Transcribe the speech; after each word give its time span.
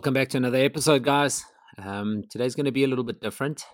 welcome 0.00 0.14
back 0.14 0.30
to 0.30 0.38
another 0.38 0.56
episode, 0.56 1.04
guys. 1.04 1.44
Um, 1.76 2.24
today's 2.30 2.54
going 2.54 2.64
to 2.64 2.72
be 2.72 2.84
a 2.84 2.86
little 2.86 3.04
bit 3.04 3.20
different. 3.20 3.66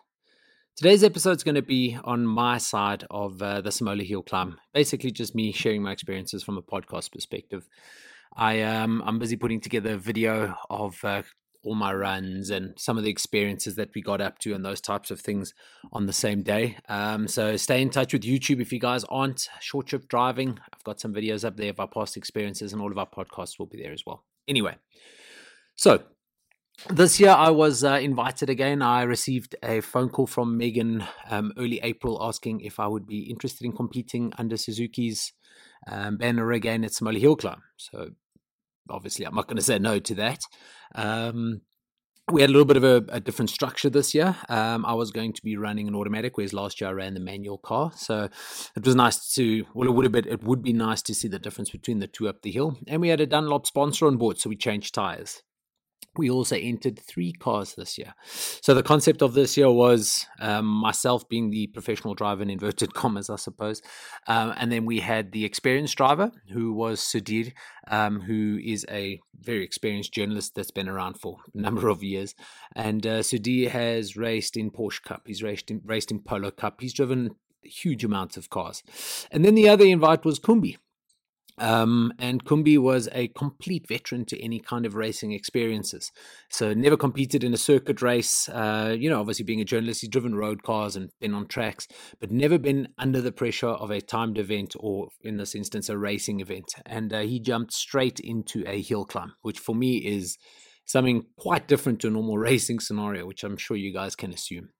Today's 0.75 1.05
episode 1.05 1.37
is 1.37 1.45
going 1.45 1.55
to 1.55 1.63
be 1.63 1.97
on 2.03 2.27
my 2.27 2.59
side 2.59 3.05
of 3.13 3.41
uh, 3.41 3.61
the 3.61 3.71
Simola 3.71 4.05
Hill 4.05 4.25
climb. 4.25 4.59
Basically, 4.75 5.13
just 5.13 5.37
me 5.37 5.53
sharing 5.53 5.85
my 5.85 5.93
experiences 5.93 6.43
from 6.43 6.59
a 6.59 6.63
podcast 6.63 7.13
perspective. 7.13 7.69
I 8.37 8.63
um, 8.63 9.05
I'm 9.07 9.21
busy 9.21 9.37
putting 9.37 9.61
together 9.61 9.93
a 9.93 9.99
video 9.99 10.57
of 10.69 10.99
uh, 11.05 11.23
all 11.63 11.77
my 11.77 11.95
runs 11.95 12.51
and 12.51 12.75
some 12.77 12.99
of 12.99 13.05
the 13.05 13.11
experiences 13.11 13.77
that 13.77 13.91
we 13.95 14.03
got 14.03 14.21
up 14.21 14.41
to 14.41 14.53
and 14.53 14.65
those 14.65 14.81
types 14.81 15.13
of 15.13 15.21
things 15.21 15.55
on 15.93 16.07
the 16.07 16.13
same 16.13 16.43
day. 16.43 16.77
Um, 16.89 17.29
so 17.29 17.57
stay 17.57 17.81
in 17.81 17.91
touch 17.91 18.13
with 18.13 18.23
YouTube 18.23 18.61
if 18.61 18.73
you 18.73 18.81
guys 18.81 19.05
aren't 19.11 19.49
Short 19.61 19.89
Shift 19.89 20.09
Driving. 20.09 20.59
I've 20.75 20.83
got 20.83 20.99
some 20.99 21.15
videos 21.15 21.45
up 21.45 21.57
there 21.57 21.71
of 21.71 21.79
our 21.79 21.87
past 21.87 22.17
experiences, 22.17 22.73
and 22.73 22.83
all 22.83 22.91
of 22.91 22.99
our 22.99 23.09
podcasts 23.09 23.61
will 23.61 23.67
be 23.67 23.81
there 23.81 23.93
as 23.93 24.03
well. 24.05 24.25
Anyway, 24.49 24.75
so 25.77 26.03
this 26.91 27.19
year 27.19 27.31
I 27.31 27.51
was 27.51 27.85
uh, 27.85 27.99
invited 28.03 28.51
again. 28.51 28.83
I 28.83 29.03
received 29.03 29.57
a 29.63 29.81
phone 29.81 30.09
call 30.09 30.27
from 30.27 30.57
Megan 30.57 31.05
um, 31.31 31.53
early 31.57 31.81
April 31.83 32.19
asking 32.21 32.61
if 32.61 32.79
I 32.79 32.87
would 32.87 33.07
be 33.07 33.31
interested 33.31 33.65
in 33.65 33.73
competing 33.73 34.33
under 34.39 34.57
Suzuki's 34.57 35.33
um, 35.89 36.17
banner 36.17 36.53
again 36.53 36.85
at 36.85 36.93
Simola 36.93 37.19
Hill 37.19 37.37
Climb. 37.37 37.63
So 37.77 38.11
obviously 38.91 39.27
I'm 39.27 39.35
not 39.35 39.47
going 39.47 39.57
to 39.57 39.63
say 39.63 39.79
no 39.79 39.99
to 39.99 40.15
that. 40.17 40.41
Um, 40.95 41.63
we 42.31 42.41
had 42.41 42.51
a 42.51 42.53
little 42.53 42.67
bit 42.67 42.77
of 42.77 42.85
a, 42.85 43.05
a 43.09 43.21
different 43.21 43.51
structure 43.51 43.89
this 43.89 44.13
year. 44.13 44.35
Um, 44.49 44.85
I 44.85 44.95
was 44.95 45.13
going 45.13 45.33
to 45.33 45.43
be 45.43 45.57
running 45.57 45.87
an 45.87 45.95
automatic, 45.95 46.37
whereas 46.37 46.53
last 46.53 46.81
year 46.81 46.91
I 46.91 46.93
ran 46.93 47.15
the 47.15 47.21
manual 47.21 47.57
car. 47.57 47.93
So 47.95 48.29
it 48.77 48.85
was 48.85 48.97
nice 48.97 49.33
to, 49.35 49.65
well, 49.75 49.89
it 49.89 49.93
would 49.93 50.05
have 50.05 50.13
been, 50.13 50.27
it 50.27 50.43
would 50.43 50.63
be 50.63 50.73
nice 50.73 51.03
to 51.03 51.15
see 51.15 51.29
the 51.29 51.39
difference 51.39 51.71
between 51.71 52.01
the 52.01 52.09
two 52.09 52.29
up 52.29 52.43
the 52.43 52.51
hill. 52.51 52.79
And 52.89 53.01
we 53.01 53.11
had 53.11 53.21
a 53.21 53.27
Dunlop 53.27 53.65
sponsor 53.65 54.09
on 54.09 54.17
board, 54.17 54.41
so 54.41 54.51
we 54.51 54.57
changed 54.57 54.93
tires 54.93 55.43
we 56.19 56.31
also 56.31 56.57
entered 56.57 56.99
three 56.99 57.33
cars 57.33 57.75
this 57.75 57.99
year. 57.99 58.15
So 58.25 58.75
the 58.75 58.83
concept 58.83 59.23
of 59.23 59.35
this 59.35 59.57
year 59.57 59.71
was 59.71 60.27
um, 60.41 60.67
myself 60.67 61.29
being 61.29 61.51
the 61.51 61.67
professional 61.69 62.15
driver 62.15 62.43
in 62.43 62.51
inverted 62.51 62.95
commas, 63.01 63.31
I 63.31 63.37
suppose, 63.37 63.83
um, 64.27 64.55
and 64.57 64.71
then 64.71 64.85
we 64.85 65.01
had 65.01 65.33
the 65.33 65.45
experienced 65.45 65.97
driver 65.97 66.33
who 66.51 66.73
was 66.73 67.01
Sudhir, 67.01 67.53
um, 67.89 68.21
who 68.21 68.59
is 68.63 68.87
a 68.91 69.21
very 69.41 69.65
experienced 69.65 70.13
journalist 70.13 70.55
that's 70.55 70.71
been 70.71 70.89
around 70.89 71.21
for 71.21 71.39
a 71.55 71.59
number 71.59 71.89
of 71.89 72.03
years, 72.03 72.35
and 72.75 73.07
uh, 73.07 73.21
Sudhir 73.21 73.69
has 73.71 74.17
raced 74.17 74.57
in 74.57 74.71
Porsche 74.71 75.03
Cup, 75.03 75.23
he's 75.27 75.43
raced 75.43 75.71
in, 75.71 75.81
raced 75.85 76.11
in 76.11 76.21
Polo 76.21 76.51
Cup, 76.51 76.81
he's 76.81 76.95
driven 76.95 77.37
huge 77.63 78.05
amounts 78.05 78.37
of 78.37 78.51
cars, 78.51 78.83
and 79.31 79.45
then 79.45 79.55
the 79.55 79.69
other 79.69 79.85
invite 79.85 80.25
was 80.25 80.39
Kumbi. 80.39 80.77
Um, 81.59 82.13
and 82.19 82.45
Kumbi 82.45 82.79
was 82.79 83.09
a 83.13 83.29
complete 83.29 83.89
veteran 83.89 84.25
to 84.27 84.43
any 84.43 84.61
kind 84.61 84.85
of 84.85 84.95
racing 84.95 85.33
experiences. 85.33 86.13
So 86.51 86.75
never 86.75 86.97
competed 86.97 87.43
in 87.43 87.55
a 87.55 87.59
circuit 87.59 88.03
race. 88.03 88.49
Uh, 88.49 88.95
you 88.99 89.09
know, 89.09 89.21
obviously 89.21 89.45
being 89.45 89.61
a 89.61 89.65
journalist, 89.65 90.03
he's 90.03 90.11
driven 90.11 90.35
road 90.35 90.63
cars 90.63 90.97
and 90.97 91.11
been 91.21 91.35
on 91.35 91.47
tracks, 91.47 91.89
but 92.21 92.31
never 92.31 92.59
been 92.59 92.89
under 92.99 93.21
the 93.21 93.33
pressure 93.33 93.69
of 93.69 93.91
a 93.91 94.01
timed 94.01 94.39
event 94.39 94.75
or, 94.79 95.09
in 95.23 95.39
this 95.39 95.55
instance, 95.55 95.89
a 95.89 95.97
racing 95.97 96.41
event. 96.41 96.75
And 96.85 97.13
uh, 97.13 97.21
he 97.21 97.41
jumped 97.41 97.73
straight 97.73 98.21
into 98.21 98.65
a 98.67 98.83
hill 98.83 99.05
climb, 99.05 99.33
which 99.43 99.59
for 99.59 99.75
me 99.75 99.97
is 99.99 100.37
something 100.85 101.25
quite 101.39 101.69
different 101.69 102.01
to 102.01 102.09
a 102.09 102.11
normal 102.11 102.39
racing 102.39 102.81
scenario, 102.81 103.27
which 103.27 103.45
I'm 103.45 103.57
sure 103.57 103.77
you 103.77 103.93
guys 103.93 104.15
can 104.15 104.33
assume. 104.33 104.71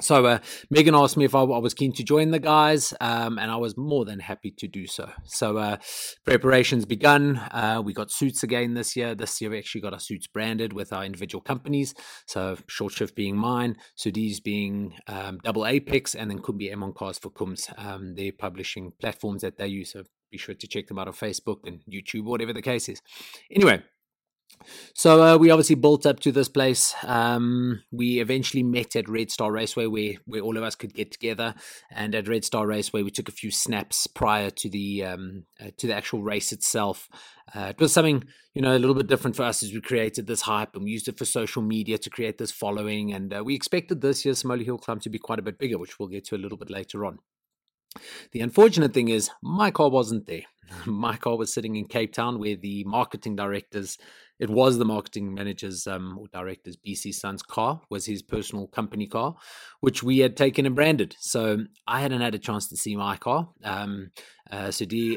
So 0.00 0.26
uh, 0.26 0.38
Megan 0.70 0.94
asked 0.94 1.16
me 1.16 1.24
if 1.24 1.34
I, 1.34 1.40
I, 1.40 1.58
was 1.58 1.72
keen 1.72 1.92
to 1.94 2.04
join 2.04 2.30
the 2.30 2.38
guys, 2.38 2.92
um, 3.00 3.38
and 3.38 3.50
I 3.50 3.56
was 3.56 3.78
more 3.78 4.04
than 4.04 4.20
happy 4.20 4.50
to 4.58 4.68
do 4.68 4.86
so. 4.86 5.10
So 5.24 5.56
uh, 5.56 5.78
preparations 6.22 6.84
begun. 6.84 7.38
Uh, 7.38 7.80
we 7.82 7.94
got 7.94 8.10
suits 8.10 8.42
again 8.42 8.74
this 8.74 8.94
year. 8.94 9.14
This 9.14 9.40
year 9.40 9.50
we 9.50 9.58
actually 9.58 9.80
got 9.80 9.94
our 9.94 10.00
suits 10.00 10.26
branded 10.26 10.74
with 10.74 10.92
our 10.92 11.02
individual 11.02 11.40
companies. 11.40 11.94
So 12.26 12.58
Short 12.66 12.92
Shift 12.92 13.16
being 13.16 13.36
mine, 13.36 13.76
Sudhi's 13.96 14.38
being 14.38 14.94
um, 15.08 15.38
Double 15.42 15.66
Apex, 15.66 16.14
and 16.14 16.30
then 16.30 16.40
Kumbi 16.40 16.70
M 16.70 16.82
on 16.82 16.92
Cars 16.92 17.18
for 17.18 17.30
Kums. 17.30 17.72
Um, 17.78 18.14
publishing 18.38 18.92
platforms 19.00 19.40
that 19.42 19.56
they 19.56 19.66
use. 19.66 19.92
So 19.92 20.04
be 20.30 20.36
sure 20.36 20.54
to 20.54 20.66
check 20.66 20.88
them 20.88 20.98
out 20.98 21.08
on 21.08 21.14
Facebook 21.14 21.66
and 21.66 21.80
YouTube, 21.90 22.24
whatever 22.24 22.52
the 22.52 22.60
case 22.60 22.88
is. 22.88 23.00
Anyway, 23.50 23.82
so 24.94 25.22
uh, 25.22 25.36
we 25.36 25.50
obviously 25.50 25.76
built 25.76 26.06
up 26.06 26.20
to 26.20 26.32
this 26.32 26.48
place. 26.48 26.94
Um, 27.02 27.82
we 27.90 28.20
eventually 28.20 28.62
met 28.62 28.96
at 28.96 29.08
Red 29.08 29.30
Star 29.30 29.52
Raceway, 29.52 29.86
where 29.86 30.14
where 30.24 30.40
all 30.40 30.56
of 30.56 30.62
us 30.62 30.74
could 30.74 30.94
get 30.94 31.12
together. 31.12 31.54
And 31.90 32.14
at 32.14 32.28
Red 32.28 32.44
Star 32.44 32.66
Raceway, 32.66 33.02
we 33.02 33.10
took 33.10 33.28
a 33.28 33.32
few 33.32 33.50
snaps 33.50 34.06
prior 34.06 34.50
to 34.50 34.68
the 34.68 35.04
um, 35.04 35.44
uh, 35.60 35.70
to 35.78 35.86
the 35.86 35.94
actual 35.94 36.22
race 36.22 36.52
itself. 36.52 37.08
Uh, 37.54 37.68
it 37.70 37.80
was 37.80 37.92
something 37.92 38.24
you 38.54 38.62
know 38.62 38.76
a 38.76 38.78
little 38.78 38.94
bit 38.94 39.06
different 39.06 39.36
for 39.36 39.44
us 39.44 39.62
as 39.62 39.72
we 39.72 39.80
created 39.80 40.26
this 40.26 40.42
hype 40.42 40.74
and 40.74 40.84
we 40.84 40.90
used 40.90 41.08
it 41.08 41.18
for 41.18 41.24
social 41.24 41.62
media 41.62 41.98
to 41.98 42.10
create 42.10 42.38
this 42.38 42.52
following. 42.52 43.12
And 43.12 43.32
uh, 43.32 43.42
we 43.44 43.54
expected 43.54 44.00
this 44.00 44.24
year's 44.24 44.42
Simola 44.42 44.64
Hill 44.64 44.78
Climb 44.78 45.00
to 45.00 45.10
be 45.10 45.18
quite 45.18 45.38
a 45.38 45.42
bit 45.42 45.58
bigger, 45.58 45.78
which 45.78 45.98
we'll 45.98 46.08
get 46.08 46.24
to 46.26 46.36
a 46.36 46.38
little 46.38 46.58
bit 46.58 46.70
later 46.70 47.04
on. 47.04 47.18
The 48.32 48.40
unfortunate 48.40 48.92
thing 48.92 49.08
is, 49.08 49.30
my 49.42 49.70
car 49.70 49.90
wasn't 49.90 50.26
there. 50.26 50.42
My 50.86 51.16
car 51.16 51.36
was 51.36 51.54
sitting 51.54 51.76
in 51.76 51.86
Cape 51.86 52.12
Town 52.12 52.38
where 52.38 52.56
the 52.56 52.84
marketing 52.84 53.36
directors 53.36 53.98
it 54.38 54.50
was 54.50 54.78
the 54.78 54.84
marketing 54.84 55.34
manager's 55.34 55.86
um, 55.86 56.18
or 56.18 56.26
director's 56.28 56.76
BC 56.76 57.14
Sun's 57.14 57.42
car 57.42 57.80
was 57.90 58.06
his 58.06 58.22
personal 58.22 58.66
company 58.66 59.06
car, 59.06 59.34
which 59.80 60.02
we 60.02 60.18
had 60.18 60.36
taken 60.36 60.66
and 60.66 60.74
branded. 60.74 61.16
So 61.18 61.64
I 61.86 62.00
hadn't 62.00 62.20
had 62.20 62.34
a 62.34 62.38
chance 62.38 62.68
to 62.68 62.76
see 62.76 62.96
my 62.96 63.16
car. 63.16 63.48
Um, 63.64 64.10
uh, 64.50 64.70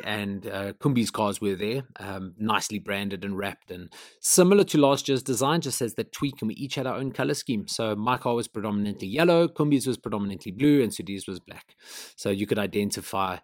and 0.04 0.48
uh, 0.48 0.74
Kumbi's 0.74 1.12
cars 1.12 1.40
were 1.40 1.56
there, 1.56 1.84
um, 2.00 2.34
nicely 2.40 2.80
branded 2.80 3.24
and 3.24 3.38
wrapped, 3.38 3.70
and 3.70 3.94
similar 4.22 4.64
to 4.64 4.80
last 4.80 5.08
year's 5.08 5.22
design, 5.22 5.62
just 5.62 5.82
as 5.84 5.94
the 5.94 6.04
tweak, 6.04 6.42
and 6.42 6.48
we 6.48 6.56
each 6.56 6.76
had 6.76 6.88
our 6.88 6.96
own 6.96 7.12
color 7.12 7.36
scheme. 7.36 7.68
So 7.68 7.96
my 7.96 8.18
car 8.18 8.34
was 8.34 8.48
predominantly 8.48 9.08
yellow, 9.08 9.48
Kumbi's 9.48 9.86
was 9.86 9.98
predominantly 9.98 10.52
blue, 10.52 10.82
and 10.82 10.92
Sudhir's 10.92 11.28
was 11.28 11.40
black. 11.40 11.76
So 12.16 12.32
you 12.32 12.48
could 12.48 12.58
identify 12.58 13.38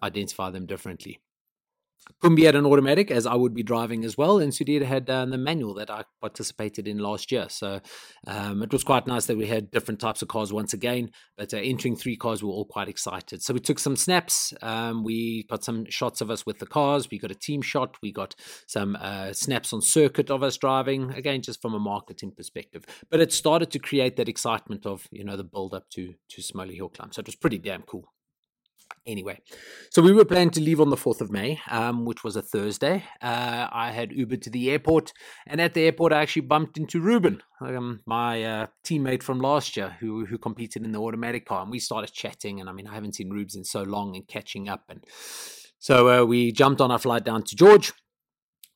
identify 0.00 0.50
them 0.50 0.66
differently. 0.66 1.18
Kumbi 2.22 2.44
had 2.44 2.54
an 2.54 2.66
automatic, 2.66 3.10
as 3.10 3.26
I 3.26 3.34
would 3.34 3.54
be 3.54 3.62
driving 3.62 4.04
as 4.04 4.16
well, 4.16 4.38
and 4.38 4.52
Sudhir 4.52 4.82
had 4.82 5.08
uh, 5.10 5.24
the 5.24 5.38
manual 5.38 5.74
that 5.74 5.90
I 5.90 6.04
participated 6.20 6.86
in 6.86 6.98
last 6.98 7.32
year. 7.32 7.46
So 7.48 7.80
um, 8.26 8.62
it 8.62 8.72
was 8.72 8.84
quite 8.84 9.06
nice 9.06 9.26
that 9.26 9.36
we 9.36 9.46
had 9.46 9.70
different 9.70 10.00
types 10.00 10.22
of 10.22 10.28
cars 10.28 10.52
once 10.52 10.72
again. 10.72 11.10
But 11.36 11.52
uh, 11.52 11.58
entering 11.58 11.96
three 11.96 12.16
cars, 12.16 12.42
we 12.42 12.48
were 12.48 12.54
all 12.54 12.64
quite 12.64 12.88
excited. 12.88 13.42
So 13.42 13.54
we 13.54 13.60
took 13.60 13.78
some 13.78 13.96
snaps. 13.96 14.52
Um, 14.62 15.04
we 15.04 15.44
got 15.44 15.64
some 15.64 15.84
shots 15.90 16.20
of 16.20 16.30
us 16.30 16.46
with 16.46 16.58
the 16.58 16.66
cars. 16.66 17.08
We 17.10 17.18
got 17.18 17.30
a 17.30 17.36
team 17.36 17.62
shot. 17.62 17.96
We 18.02 18.12
got 18.12 18.34
some 18.66 18.96
uh, 19.00 19.32
snaps 19.32 19.72
on 19.72 19.80
circuit 19.80 20.30
of 20.30 20.42
us 20.42 20.56
driving. 20.56 21.12
Again, 21.12 21.42
just 21.42 21.60
from 21.60 21.74
a 21.74 21.80
marketing 21.80 22.32
perspective. 22.36 22.84
But 23.10 23.20
it 23.20 23.32
started 23.32 23.70
to 23.72 23.78
create 23.78 24.16
that 24.16 24.28
excitement 24.28 24.86
of 24.86 25.08
you 25.10 25.24
know 25.24 25.36
the 25.36 25.44
build 25.44 25.74
up 25.74 25.88
to 25.90 26.14
to 26.30 26.40
Simola 26.40 26.74
Hill 26.74 26.88
Climb. 26.88 27.12
So 27.12 27.20
it 27.20 27.26
was 27.26 27.36
pretty 27.36 27.58
damn 27.58 27.82
cool. 27.82 28.12
Anyway, 29.04 29.40
so 29.90 30.00
we 30.00 30.12
were 30.12 30.24
planning 30.24 30.50
to 30.50 30.60
leave 30.60 30.80
on 30.80 30.90
the 30.90 30.96
4th 30.96 31.20
of 31.20 31.30
May, 31.30 31.60
um, 31.68 32.04
which 32.04 32.22
was 32.22 32.36
a 32.36 32.42
Thursday. 32.42 33.02
Uh, 33.20 33.66
I 33.72 33.90
had 33.90 34.10
Ubered 34.10 34.42
to 34.42 34.50
the 34.50 34.70
airport, 34.70 35.12
and 35.44 35.60
at 35.60 35.74
the 35.74 35.82
airport, 35.82 36.12
I 36.12 36.22
actually 36.22 36.42
bumped 36.42 36.78
into 36.78 37.00
Ruben, 37.00 37.42
um, 37.60 38.00
my 38.06 38.44
uh, 38.44 38.66
teammate 38.84 39.24
from 39.24 39.40
last 39.40 39.76
year 39.76 39.96
who, 39.98 40.26
who 40.26 40.38
competed 40.38 40.84
in 40.84 40.92
the 40.92 41.00
automatic 41.00 41.46
car. 41.46 41.62
And 41.62 41.70
we 41.70 41.80
started 41.80 42.12
chatting, 42.12 42.60
and 42.60 42.68
I 42.68 42.72
mean, 42.72 42.86
I 42.86 42.94
haven't 42.94 43.16
seen 43.16 43.30
Rubes 43.30 43.56
in 43.56 43.64
so 43.64 43.82
long 43.82 44.14
and 44.14 44.28
catching 44.28 44.68
up. 44.68 44.84
And 44.88 45.04
so 45.80 46.08
uh, 46.08 46.24
we 46.24 46.52
jumped 46.52 46.80
on 46.80 46.92
our 46.92 46.98
flight 47.00 47.24
down 47.24 47.42
to 47.42 47.56
George 47.56 47.92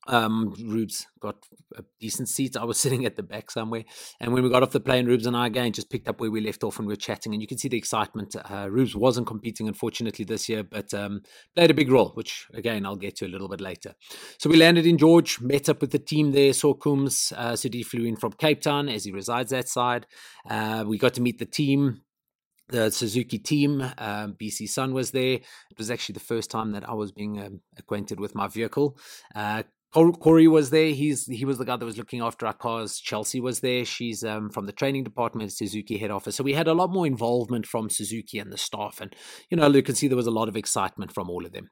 um, 0.07 0.53
Rubes 0.65 1.05
got 1.19 1.35
a 1.75 1.83
decent 1.99 2.29
seat. 2.29 2.57
I 2.57 2.63
was 2.65 2.79
sitting 2.79 3.05
at 3.05 3.15
the 3.15 3.23
back 3.23 3.51
somewhere. 3.51 3.83
And 4.19 4.33
when 4.33 4.43
we 4.43 4.49
got 4.49 4.63
off 4.63 4.71
the 4.71 4.79
plane, 4.79 5.05
Rubes 5.05 5.25
and 5.25 5.35
I 5.35 5.47
again 5.47 5.71
just 5.73 5.89
picked 5.89 6.07
up 6.07 6.19
where 6.19 6.31
we 6.31 6.41
left 6.41 6.63
off 6.63 6.79
and 6.79 6.87
we 6.87 6.93
were 6.93 6.97
chatting. 6.97 7.33
And 7.33 7.41
you 7.41 7.47
can 7.47 7.57
see 7.57 7.67
the 7.67 7.77
excitement. 7.77 8.35
Uh, 8.49 8.69
Rubes 8.69 8.95
wasn't 8.95 9.27
competing, 9.27 9.67
unfortunately, 9.67 10.25
this 10.25 10.49
year, 10.49 10.63
but 10.63 10.93
um, 10.93 11.21
played 11.55 11.71
a 11.71 11.75
big 11.75 11.91
role, 11.91 12.11
which 12.15 12.47
again, 12.53 12.85
I'll 12.85 12.95
get 12.95 13.15
to 13.17 13.25
a 13.25 13.29
little 13.29 13.49
bit 13.49 13.61
later. 13.61 13.93
So 14.39 14.49
we 14.49 14.57
landed 14.57 14.85
in 14.85 14.97
George, 14.97 15.39
met 15.41 15.69
up 15.69 15.81
with 15.81 15.91
the 15.91 15.99
team 15.99 16.31
there, 16.31 16.53
saw 16.53 16.73
Coombs. 16.73 17.33
Uh, 17.35 17.55
flew 17.57 18.05
in 18.05 18.15
from 18.15 18.31
Cape 18.33 18.61
Town 18.61 18.89
as 18.89 19.05
he 19.05 19.11
resides 19.11 19.51
that 19.51 19.67
side. 19.67 20.07
Uh, 20.49 20.83
we 20.87 20.97
got 20.97 21.13
to 21.13 21.21
meet 21.21 21.37
the 21.37 21.45
team 21.45 22.01
the 22.69 22.91
Suzuki 22.91 23.39
team. 23.39 23.81
Um, 23.97 24.35
BC 24.39 24.67
Sun 24.67 24.93
was 24.93 25.11
there. 25.11 25.35
It 25.35 25.77
was 25.77 25.89
actually 25.89 26.13
the 26.13 26.19
first 26.19 26.51
time 26.51 26.71
that 26.73 26.87
I 26.87 26.93
was 26.93 27.11
being 27.11 27.39
um, 27.39 27.61
acquainted 27.77 28.19
with 28.19 28.35
my 28.35 28.47
vehicle. 28.47 28.97
Uh, 29.33 29.63
Corey 29.93 30.47
was 30.47 30.69
there. 30.69 30.91
He's 30.91 31.25
he 31.27 31.45
was 31.45 31.57
the 31.57 31.65
guy 31.65 31.77
that 31.77 31.85
was 31.85 31.97
looking 31.97 32.21
after 32.21 32.45
our 32.45 32.53
cars. 32.53 32.99
Chelsea 32.99 33.39
was 33.39 33.61
there. 33.61 33.85
She's 33.85 34.23
um, 34.23 34.49
from 34.49 34.65
the 34.65 34.71
training 34.71 35.03
department, 35.03 35.53
Suzuki 35.53 35.97
head 35.97 36.11
office. 36.11 36.35
So 36.35 36.43
we 36.43 36.53
had 36.53 36.67
a 36.67 36.73
lot 36.73 36.91
more 36.91 37.07
involvement 37.07 37.65
from 37.65 37.89
Suzuki 37.89 38.37
and 38.39 38.51
the 38.51 38.57
staff, 38.57 38.99
and 39.01 39.15
you 39.49 39.57
know 39.57 39.67
you 39.67 39.81
can 39.81 39.95
see 39.95 40.07
there 40.07 40.17
was 40.17 40.27
a 40.27 40.31
lot 40.31 40.49
of 40.49 40.57
excitement 40.57 41.13
from 41.13 41.29
all 41.29 41.45
of 41.45 41.53
them. 41.53 41.69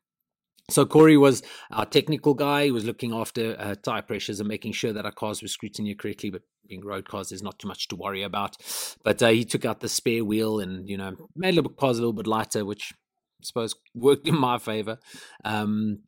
So 0.70 0.86
Corey 0.86 1.18
was 1.18 1.44
our 1.72 1.86
technical 1.86 2.34
guy. 2.34 2.66
He 2.66 2.72
was 2.72 2.86
looking 2.86 3.14
after 3.14 3.56
uh, 3.60 3.76
tire 3.76 4.02
pressures 4.02 4.40
and 4.40 4.50
making 4.50 4.72
sure 4.72 4.94
that 4.94 5.06
our 5.06 5.12
cars 5.12 5.42
were 5.42 5.48
scrutinized 5.48 6.00
correctly. 6.00 6.32
But 6.32 6.42
being 6.68 6.84
road 6.84 7.08
cars, 7.08 7.30
there's 7.30 7.44
not 7.44 7.60
too 7.60 7.68
much 7.68 7.88
to 7.90 7.96
worry 7.96 8.24
about. 8.24 8.58
But 9.04 9.22
uh, 9.22 9.28
he 9.28 9.46
took 9.46 9.66
out 9.66 9.82
the 9.82 9.90
spare 9.90 10.26
wheel 10.26 10.60
and 10.60 10.90
you 10.90 10.98
know 10.98 11.16
made 11.36 11.56
the 11.56 11.64
cars 11.64 11.98
a 11.98 12.02
little 12.02 12.14
bit 12.14 12.28
lighter, 12.28 12.66
which 12.66 12.94
I 13.42 13.46
suppose 13.46 13.76
worked 13.94 14.28
in 14.28 14.40
my 14.40 14.58
favor. 14.58 14.98
Um, 15.44 16.00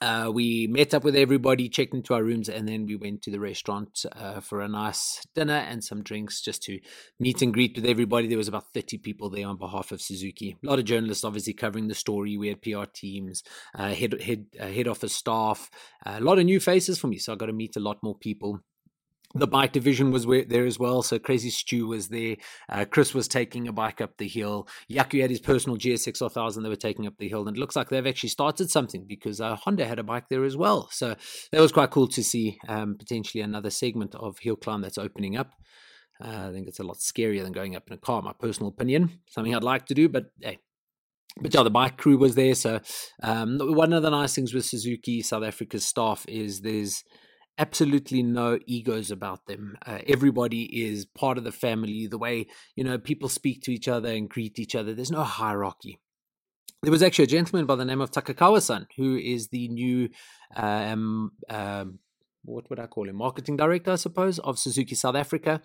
uh, 0.00 0.30
we 0.32 0.66
met 0.66 0.92
up 0.92 1.04
with 1.04 1.16
everybody, 1.16 1.68
checked 1.68 1.94
into 1.94 2.14
our 2.14 2.22
rooms, 2.22 2.48
and 2.48 2.68
then 2.68 2.86
we 2.86 2.96
went 2.96 3.22
to 3.22 3.30
the 3.30 3.40
restaurant 3.40 4.04
uh, 4.14 4.40
for 4.40 4.60
a 4.60 4.68
nice 4.68 5.26
dinner 5.34 5.54
and 5.54 5.82
some 5.82 6.02
drinks 6.02 6.40
just 6.40 6.62
to 6.64 6.78
meet 7.18 7.40
and 7.40 7.54
greet 7.54 7.76
with 7.76 7.86
everybody. 7.86 8.26
There 8.26 8.38
was 8.38 8.48
about 8.48 8.72
30 8.74 8.98
people 8.98 9.30
there 9.30 9.46
on 9.46 9.56
behalf 9.56 9.92
of 9.92 10.02
Suzuki. 10.02 10.56
A 10.62 10.66
lot 10.66 10.78
of 10.78 10.84
journalists 10.84 11.24
obviously 11.24 11.54
covering 11.54 11.88
the 11.88 11.94
story. 11.94 12.36
We 12.36 12.48
had 12.48 12.62
PR 12.62 12.84
teams, 12.92 13.42
uh, 13.74 13.94
head, 13.94 14.20
head, 14.20 14.46
uh, 14.60 14.66
head 14.66 14.88
office 14.88 15.14
staff, 15.14 15.70
a 16.04 16.20
lot 16.20 16.38
of 16.38 16.44
new 16.44 16.60
faces 16.60 16.98
for 16.98 17.06
me. 17.06 17.18
So 17.18 17.32
I 17.32 17.36
got 17.36 17.46
to 17.46 17.52
meet 17.52 17.76
a 17.76 17.80
lot 17.80 18.02
more 18.02 18.16
people 18.16 18.60
the 19.34 19.46
bike 19.46 19.72
division 19.72 20.10
was 20.10 20.26
there 20.48 20.66
as 20.66 20.78
well. 20.78 21.02
So 21.02 21.18
Crazy 21.18 21.50
Stew 21.50 21.86
was 21.86 22.08
there. 22.08 22.36
Uh, 22.68 22.84
Chris 22.84 23.14
was 23.14 23.28
taking 23.28 23.68
a 23.68 23.72
bike 23.72 24.00
up 24.00 24.16
the 24.16 24.28
hill. 24.28 24.68
Yaku 24.90 25.20
had 25.20 25.30
his 25.30 25.40
personal 25.40 25.76
GSX 25.76 26.20
1000 26.20 26.62
they 26.62 26.68
were 26.68 26.76
taking 26.76 27.06
up 27.06 27.18
the 27.18 27.28
hill. 27.28 27.46
And 27.46 27.56
it 27.56 27.60
looks 27.60 27.76
like 27.76 27.88
they've 27.88 28.06
actually 28.06 28.30
started 28.30 28.70
something 28.70 29.04
because 29.06 29.40
uh, 29.40 29.56
Honda 29.56 29.84
had 29.84 29.98
a 29.98 30.04
bike 30.04 30.28
there 30.28 30.44
as 30.44 30.56
well. 30.56 30.88
So 30.90 31.16
that 31.52 31.60
was 31.60 31.72
quite 31.72 31.90
cool 31.90 32.08
to 32.08 32.22
see 32.22 32.58
um, 32.68 32.96
potentially 32.98 33.42
another 33.42 33.70
segment 33.70 34.14
of 34.14 34.38
hill 34.38 34.56
climb 34.56 34.82
that's 34.82 34.98
opening 34.98 35.36
up. 35.36 35.52
Uh, 36.22 36.48
I 36.48 36.52
think 36.52 36.66
it's 36.66 36.80
a 36.80 36.84
lot 36.84 36.96
scarier 36.96 37.42
than 37.42 37.52
going 37.52 37.76
up 37.76 37.88
in 37.88 37.92
a 37.92 37.98
car, 37.98 38.22
my 38.22 38.32
personal 38.32 38.68
opinion. 38.68 39.20
Something 39.28 39.54
I'd 39.54 39.62
like 39.62 39.86
to 39.86 39.94
do, 39.94 40.08
but 40.08 40.26
hey, 40.40 40.58
but 41.40 41.52
yeah, 41.52 41.62
the 41.62 41.70
bike 41.70 41.98
crew 41.98 42.16
was 42.16 42.34
there. 42.34 42.54
So 42.54 42.80
um, 43.22 43.58
one 43.60 43.92
of 43.92 44.02
the 44.02 44.10
nice 44.10 44.34
things 44.34 44.54
with 44.54 44.64
Suzuki 44.64 45.20
South 45.20 45.44
Africa's 45.44 45.84
staff 45.84 46.24
is 46.26 46.62
there's 46.62 47.04
absolutely 47.58 48.22
no 48.22 48.58
egos 48.66 49.10
about 49.10 49.46
them. 49.46 49.76
Uh, 49.84 49.98
everybody 50.06 50.86
is 50.86 51.06
part 51.06 51.38
of 51.38 51.44
the 51.44 51.52
family. 51.52 52.06
The 52.06 52.18
way 52.18 52.46
you 52.74 52.84
know 52.84 52.98
people 52.98 53.28
speak 53.28 53.62
to 53.62 53.72
each 53.72 53.88
other 53.88 54.10
and 54.10 54.28
greet 54.28 54.58
each 54.58 54.74
other. 54.74 54.94
There's 54.94 55.10
no 55.10 55.24
hierarchy. 55.24 56.00
There 56.82 56.92
was 56.92 57.02
actually 57.02 57.24
a 57.24 57.28
gentleman 57.28 57.66
by 57.66 57.74
the 57.76 57.84
name 57.84 58.00
of 58.00 58.10
Takakawa-san 58.10 58.86
who 58.96 59.16
is 59.16 59.48
the 59.48 59.68
new 59.68 60.10
um, 60.54 61.32
um, 61.48 61.98
what 62.46 62.70
would 62.70 62.78
I 62.78 62.86
call 62.86 63.08
him? 63.08 63.16
Marketing 63.16 63.56
director, 63.56 63.92
I 63.92 63.96
suppose, 63.96 64.38
of 64.38 64.58
Suzuki 64.58 64.94
South 64.94 65.16
Africa. 65.16 65.60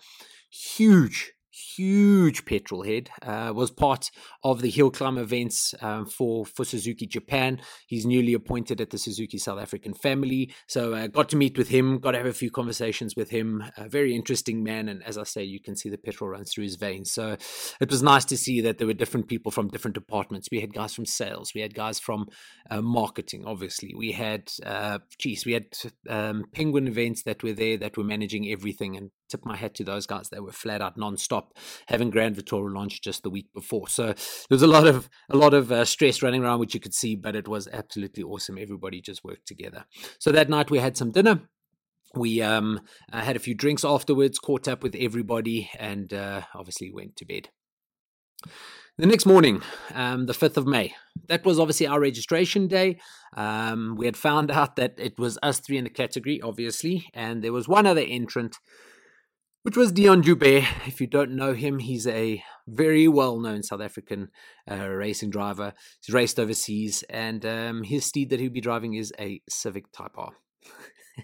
Huge, 0.50 1.32
huge 1.52 2.44
petrol 2.44 2.82
head, 2.82 3.10
uh, 3.22 3.52
was 3.54 3.70
part 3.70 4.10
of 4.42 4.62
the 4.62 4.70
hill 4.70 4.90
climb 4.90 5.18
events 5.18 5.74
um, 5.80 6.06
for, 6.06 6.46
for 6.46 6.64
Suzuki 6.64 7.06
Japan. 7.06 7.60
He's 7.86 8.06
newly 8.06 8.34
appointed 8.34 8.80
at 8.80 8.90
the 8.90 8.98
Suzuki 8.98 9.38
South 9.38 9.60
African 9.60 9.94
family. 9.94 10.52
So 10.66 10.94
uh, 10.94 11.06
got 11.08 11.28
to 11.30 11.36
meet 11.36 11.58
with 11.58 11.68
him, 11.68 11.98
got 11.98 12.12
to 12.12 12.18
have 12.18 12.26
a 12.26 12.32
few 12.32 12.50
conversations 12.50 13.14
with 13.16 13.30
him. 13.30 13.62
A 13.76 13.88
very 13.88 14.14
interesting 14.14 14.62
man. 14.62 14.88
And 14.88 15.02
as 15.04 15.18
I 15.18 15.24
say, 15.24 15.42
you 15.42 15.60
can 15.60 15.76
see 15.76 15.90
the 15.90 15.98
petrol 15.98 16.30
runs 16.30 16.52
through 16.52 16.64
his 16.64 16.76
veins. 16.76 17.12
So 17.12 17.36
it 17.80 17.90
was 17.90 18.02
nice 18.02 18.24
to 18.26 18.36
see 18.36 18.60
that 18.62 18.78
there 18.78 18.86
were 18.86 18.92
different 18.94 19.28
people 19.28 19.52
from 19.52 19.68
different 19.68 19.94
departments. 19.94 20.48
We 20.50 20.60
had 20.60 20.74
guys 20.74 20.94
from 20.94 21.06
sales, 21.06 21.52
we 21.54 21.60
had 21.60 21.74
guys 21.74 21.98
from 21.98 22.28
uh, 22.70 22.80
marketing, 22.80 23.44
obviously. 23.46 23.92
We 23.96 24.12
had, 24.12 24.50
uh, 24.64 25.00
geez, 25.18 25.44
we 25.44 25.52
had 25.52 25.66
um, 26.08 26.44
penguin 26.52 26.88
events 26.88 27.22
that 27.24 27.42
were 27.42 27.52
there 27.52 27.76
that 27.78 27.96
were 27.96 28.04
managing 28.04 28.48
everything 28.50 28.96
and 28.96 29.10
tip 29.32 29.44
my 29.44 29.56
hat 29.56 29.74
to 29.74 29.84
those 29.84 30.06
guys. 30.06 30.28
They 30.28 30.40
were 30.40 30.52
flat 30.52 30.80
out 30.80 30.96
non-stop, 30.96 31.54
having 31.88 32.10
Grand 32.10 32.36
Vitara 32.36 32.72
launch 32.72 33.02
just 33.02 33.22
the 33.22 33.30
week 33.30 33.48
before. 33.54 33.88
So 33.88 34.06
there 34.06 34.14
was 34.50 34.62
a 34.62 34.66
lot 34.66 34.86
of 34.86 35.08
a 35.30 35.36
lot 35.36 35.54
of 35.54 35.72
uh, 35.72 35.84
stress 35.84 36.22
running 36.22 36.44
around, 36.44 36.60
which 36.60 36.74
you 36.74 36.80
could 36.80 36.94
see, 36.94 37.16
but 37.16 37.34
it 37.34 37.48
was 37.48 37.68
absolutely 37.72 38.22
awesome. 38.22 38.58
Everybody 38.58 39.00
just 39.00 39.24
worked 39.24 39.46
together. 39.46 39.84
So 40.18 40.30
that 40.32 40.48
night 40.48 40.70
we 40.70 40.78
had 40.78 40.96
some 40.96 41.10
dinner. 41.10 41.42
We 42.14 42.42
um, 42.42 42.80
uh, 43.12 43.22
had 43.22 43.36
a 43.36 43.40
few 43.40 43.54
drinks 43.54 43.84
afterwards, 43.84 44.38
caught 44.38 44.68
up 44.68 44.82
with 44.82 44.94
everybody, 44.98 45.70
and 45.78 46.12
uh, 46.12 46.42
obviously 46.54 46.92
went 46.92 47.16
to 47.16 47.24
bed. 47.24 47.48
The 48.98 49.06
next 49.06 49.24
morning, 49.24 49.62
um, 49.94 50.26
the 50.26 50.34
5th 50.34 50.58
of 50.58 50.66
May, 50.66 50.94
that 51.28 51.46
was 51.46 51.58
obviously 51.58 51.86
our 51.86 51.98
registration 51.98 52.68
day. 52.68 52.98
Um, 53.34 53.94
we 53.96 54.04
had 54.04 54.18
found 54.18 54.50
out 54.58 54.76
that 54.76 54.94
it 54.98 55.18
was 55.18 55.38
us 55.42 55.60
three 55.60 55.78
in 55.78 55.84
the 55.84 55.90
category, 55.90 56.42
obviously, 56.42 57.08
and 57.14 57.42
there 57.42 57.54
was 57.54 57.66
one 57.66 57.86
other 57.86 58.04
entrant 58.06 58.58
which 59.62 59.76
was 59.76 59.92
Dion 59.92 60.22
Joubert. 60.22 60.64
If 60.86 61.00
you 61.00 61.06
don't 61.06 61.36
know 61.36 61.54
him, 61.54 61.78
he's 61.78 62.06
a 62.06 62.42
very 62.66 63.08
well 63.08 63.38
known 63.38 63.62
South 63.62 63.80
African 63.80 64.30
uh, 64.70 64.88
racing 64.88 65.30
driver. 65.30 65.72
He's 66.04 66.12
raced 66.12 66.38
overseas, 66.38 67.04
and 67.08 67.44
um, 67.46 67.82
his 67.82 68.04
steed 68.04 68.30
that 68.30 68.40
he'll 68.40 68.50
be 68.50 68.60
driving 68.60 68.94
is 68.94 69.12
a 69.18 69.40
Civic 69.48 69.92
Type 69.92 70.16
R. 70.16 70.32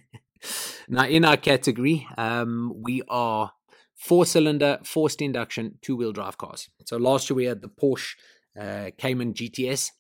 now, 0.89 1.07
in 1.07 1.25
our 1.25 1.37
category, 1.37 2.07
um, 2.17 2.73
we 2.77 3.03
are 3.09 3.53
four 3.95 4.25
cylinder, 4.25 4.79
forced 4.85 5.21
induction, 5.21 5.79
two 5.83 5.97
wheel 5.97 6.13
drive 6.13 6.39
cars. 6.39 6.69
So 6.87 6.97
last 6.97 7.29
year 7.29 7.37
we 7.37 7.45
had 7.47 7.61
the 7.61 7.69
Porsche 7.69 8.15
uh, 8.59 8.91
Cayman 8.97 9.35
GTS 9.35 9.91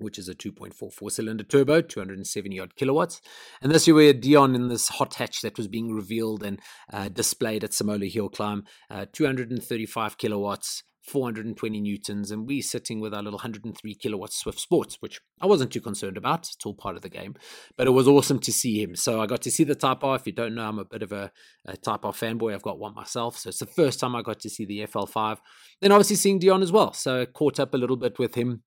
which 0.00 0.18
is 0.18 0.28
a 0.28 0.34
2.4 0.34 0.92
four 0.92 1.10
cylinder 1.10 1.44
turbo, 1.44 1.80
270 1.80 2.60
odd 2.60 2.76
kilowatts. 2.76 3.20
And 3.62 3.72
this 3.72 3.86
year 3.86 3.94
we 3.94 4.06
had 4.06 4.20
Dion 4.20 4.54
in 4.54 4.68
this 4.68 4.88
hot 4.88 5.14
hatch 5.14 5.40
that 5.42 5.56
was 5.56 5.68
being 5.68 5.92
revealed 5.92 6.42
and 6.42 6.60
uh, 6.92 7.08
displayed 7.08 7.64
at 7.64 7.70
Simola 7.70 8.10
Hill 8.10 8.28
Climb, 8.28 8.64
uh, 8.90 9.06
235 9.12 10.18
kilowatts. 10.18 10.82
420 11.10 11.80
newtons, 11.80 12.30
and 12.30 12.46
we 12.46 12.60
sitting 12.60 13.00
with 13.00 13.14
our 13.14 13.22
little 13.22 13.38
103 13.38 13.94
kilowatt 13.94 14.32
Swift 14.32 14.60
Sports, 14.60 14.98
which 15.00 15.20
I 15.40 15.46
wasn't 15.46 15.72
too 15.72 15.80
concerned 15.80 16.16
about. 16.16 16.40
It's 16.40 16.64
all 16.64 16.74
part 16.74 16.96
of 16.96 17.02
the 17.02 17.08
game, 17.08 17.34
but 17.76 17.86
it 17.86 17.90
was 17.90 18.06
awesome 18.06 18.38
to 18.40 18.52
see 18.52 18.82
him. 18.82 18.94
So 18.94 19.20
I 19.20 19.26
got 19.26 19.42
to 19.42 19.50
see 19.50 19.64
the 19.64 19.74
Type 19.74 20.04
R. 20.04 20.16
If 20.16 20.26
you 20.26 20.32
don't 20.32 20.54
know, 20.54 20.68
I'm 20.68 20.78
a 20.78 20.84
bit 20.84 21.02
of 21.02 21.12
a, 21.12 21.32
a 21.66 21.76
Type 21.76 22.04
R 22.04 22.12
fanboy. 22.12 22.54
I've 22.54 22.62
got 22.62 22.78
one 22.78 22.94
myself, 22.94 23.38
so 23.38 23.48
it's 23.48 23.58
the 23.58 23.66
first 23.66 23.98
time 23.98 24.14
I 24.14 24.22
got 24.22 24.40
to 24.40 24.50
see 24.50 24.64
the 24.64 24.86
FL5. 24.86 25.38
Then 25.80 25.92
obviously 25.92 26.16
seeing 26.16 26.38
Dion 26.38 26.62
as 26.62 26.72
well, 26.72 26.92
so 26.92 27.22
I 27.22 27.24
caught 27.26 27.58
up 27.58 27.74
a 27.74 27.78
little 27.78 27.96
bit 27.96 28.18
with 28.18 28.34
him 28.34 28.62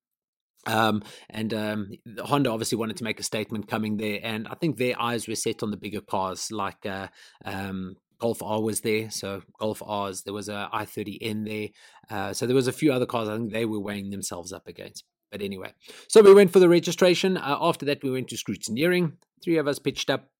um, 0.66 1.02
and 1.30 1.52
um, 1.54 1.90
Honda 2.18 2.50
obviously 2.50 2.78
wanted 2.78 2.96
to 2.98 3.04
make 3.04 3.20
a 3.20 3.24
statement 3.24 3.68
coming 3.68 3.96
there, 3.96 4.20
and 4.22 4.48
I 4.48 4.54
think 4.54 4.76
their 4.76 5.00
eyes 5.00 5.28
were 5.28 5.34
set 5.34 5.62
on 5.62 5.70
the 5.70 5.76
bigger 5.76 6.00
cars 6.00 6.50
like 6.50 6.86
uh, 6.86 7.08
um, 7.44 7.96
Golf 8.18 8.42
R 8.42 8.62
was 8.62 8.80
there, 8.80 9.10
so 9.10 9.42
Golf 9.58 9.82
R's. 9.84 10.22
There 10.22 10.34
was 10.34 10.48
a 10.48 10.68
i30N 10.72 11.46
there, 11.46 11.68
uh, 12.10 12.32
so 12.32 12.46
there 12.46 12.56
was 12.56 12.68
a 12.68 12.72
few 12.72 12.92
other 12.92 13.06
cars. 13.06 13.28
I 13.28 13.36
think 13.36 13.52
they 13.52 13.66
were 13.66 13.80
weighing 13.80 14.10
themselves 14.10 14.52
up 14.52 14.66
against. 14.66 15.04
But 15.30 15.42
anyway, 15.42 15.72
so 16.08 16.22
we 16.22 16.32
went 16.32 16.52
for 16.52 16.60
the 16.60 16.68
registration. 16.68 17.36
Uh, 17.36 17.58
after 17.60 17.84
that, 17.86 18.02
we 18.02 18.10
went 18.10 18.28
to 18.28 18.36
scrutineering. 18.36 19.14
Three 19.42 19.56
of 19.56 19.66
us 19.66 19.78
pitched 19.78 20.08
up. 20.08 20.30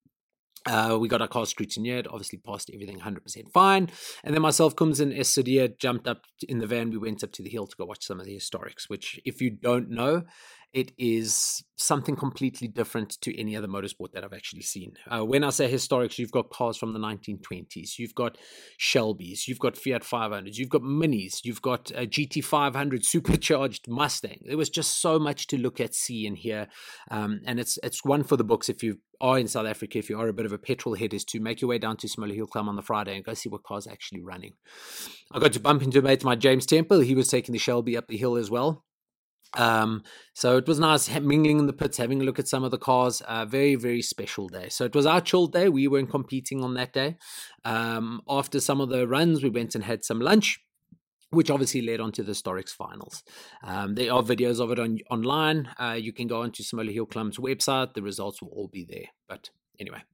Uh, 0.66 0.96
we 0.98 1.08
got 1.08 1.20
our 1.20 1.28
car 1.28 1.44
scrutineered, 1.44 2.06
obviously 2.08 2.38
passed 2.38 2.70
everything 2.72 2.98
100% 2.98 3.50
fine. 3.52 3.90
And 4.22 4.34
then 4.34 4.40
myself, 4.40 4.74
Kums 4.74 5.00
and 5.00 5.12
Esadia 5.12 5.78
jumped 5.78 6.08
up 6.08 6.22
in 6.48 6.58
the 6.58 6.66
van. 6.66 6.90
We 6.90 6.96
went 6.96 7.22
up 7.22 7.32
to 7.32 7.42
the 7.42 7.50
hill 7.50 7.66
to 7.66 7.76
go 7.76 7.84
watch 7.84 8.04
some 8.04 8.18
of 8.18 8.26
the 8.26 8.36
historics, 8.36 8.88
which, 8.88 9.20
if 9.26 9.42
you 9.42 9.50
don't 9.50 9.90
know, 9.90 10.22
it 10.74 10.90
is 10.98 11.64
something 11.76 12.16
completely 12.16 12.66
different 12.66 13.20
to 13.20 13.38
any 13.38 13.56
other 13.56 13.68
motorsport 13.68 14.10
that 14.12 14.24
I've 14.24 14.32
actually 14.32 14.62
seen. 14.62 14.94
Uh, 15.08 15.24
when 15.24 15.44
I 15.44 15.50
say 15.50 15.72
historics, 15.72 16.18
you've 16.18 16.32
got 16.32 16.50
cars 16.50 16.76
from 16.76 16.92
the 16.92 16.98
1920s, 16.98 17.96
you've 17.96 18.14
got 18.14 18.36
Shelbys, 18.78 19.46
you've 19.46 19.60
got 19.60 19.76
Fiat 19.76 20.02
500s, 20.02 20.56
you've 20.56 20.68
got 20.68 20.82
Minis, 20.82 21.44
you've 21.44 21.62
got 21.62 21.92
a 21.92 22.06
GT500 22.06 23.04
supercharged 23.04 23.88
Mustang. 23.88 24.40
There 24.46 24.56
was 24.56 24.68
just 24.68 25.00
so 25.00 25.20
much 25.20 25.46
to 25.48 25.58
look 25.58 25.80
at, 25.80 25.94
see, 25.94 26.26
and 26.26 26.36
hear, 26.36 26.66
um, 27.08 27.40
and 27.46 27.60
it's 27.60 27.78
it's 27.84 28.04
one 28.04 28.24
for 28.24 28.36
the 28.36 28.44
books 28.44 28.68
if 28.68 28.82
you 28.82 28.98
are 29.20 29.38
in 29.38 29.46
South 29.46 29.66
Africa. 29.66 29.98
If 29.98 30.10
you 30.10 30.18
are 30.18 30.28
a 30.28 30.32
bit 30.32 30.46
of 30.46 30.52
a 30.52 30.58
petrol 30.58 30.96
head, 30.96 31.14
is 31.14 31.24
to 31.26 31.38
make 31.38 31.60
your 31.60 31.68
way 31.68 31.78
down 31.78 31.98
to 31.98 32.08
Simola 32.08 32.34
Hill 32.34 32.48
Climb 32.48 32.68
on 32.68 32.74
the 32.74 32.82
Friday 32.82 33.14
and 33.14 33.24
go 33.24 33.34
see 33.34 33.48
what 33.48 33.62
cars 33.62 33.86
actually 33.86 34.22
running. 34.22 34.54
I 35.30 35.38
got 35.38 35.52
to 35.52 35.60
bump 35.60 35.82
into 35.82 36.00
a 36.00 36.02
mate, 36.02 36.24
my 36.24 36.34
James 36.34 36.66
Temple. 36.66 37.00
He 37.00 37.14
was 37.14 37.28
taking 37.28 37.52
the 37.52 37.58
Shelby 37.60 37.96
up 37.96 38.08
the 38.08 38.16
hill 38.16 38.36
as 38.36 38.50
well. 38.50 38.84
Um, 39.56 40.02
so 40.34 40.56
it 40.56 40.66
was 40.66 40.78
nice 40.78 41.08
mingling 41.20 41.58
in 41.58 41.66
the 41.66 41.72
pits, 41.72 41.98
having 41.98 42.20
a 42.20 42.24
look 42.24 42.38
at 42.38 42.48
some 42.48 42.64
of 42.64 42.70
the 42.70 42.78
cars. 42.78 43.20
Uh, 43.22 43.44
very, 43.44 43.74
very 43.76 44.02
special 44.02 44.48
day. 44.48 44.68
So 44.68 44.84
it 44.84 44.94
was 44.94 45.06
our 45.06 45.20
chilled 45.20 45.52
day. 45.52 45.68
We 45.68 45.88
weren't 45.88 46.10
competing 46.10 46.62
on 46.62 46.74
that 46.74 46.92
day. 46.92 47.16
Um, 47.64 48.20
after 48.28 48.60
some 48.60 48.80
of 48.80 48.88
the 48.88 49.06
runs, 49.06 49.42
we 49.42 49.50
went 49.50 49.74
and 49.74 49.84
had 49.84 50.04
some 50.04 50.20
lunch. 50.20 50.60
Which 51.30 51.50
obviously 51.50 51.82
led 51.82 51.98
on 51.98 52.12
to 52.12 52.22
the 52.22 52.30
Historics 52.30 52.70
finals. 52.70 53.24
Um, 53.64 53.96
there 53.96 54.12
are 54.12 54.22
videos 54.22 54.60
of 54.60 54.70
it 54.70 54.78
on 54.78 55.00
online. 55.10 55.68
Uh, 55.80 55.98
you 56.00 56.12
can 56.12 56.28
go 56.28 56.42
onto 56.42 56.62
Simola 56.62 56.92
Hill 56.92 57.06
Club's 57.06 57.38
website. 57.38 57.94
The 57.94 58.02
results 58.02 58.40
will 58.40 58.50
all 58.50 58.68
be 58.68 58.84
there. 58.84 59.06
But 59.28 59.50
anyway, 59.80 60.04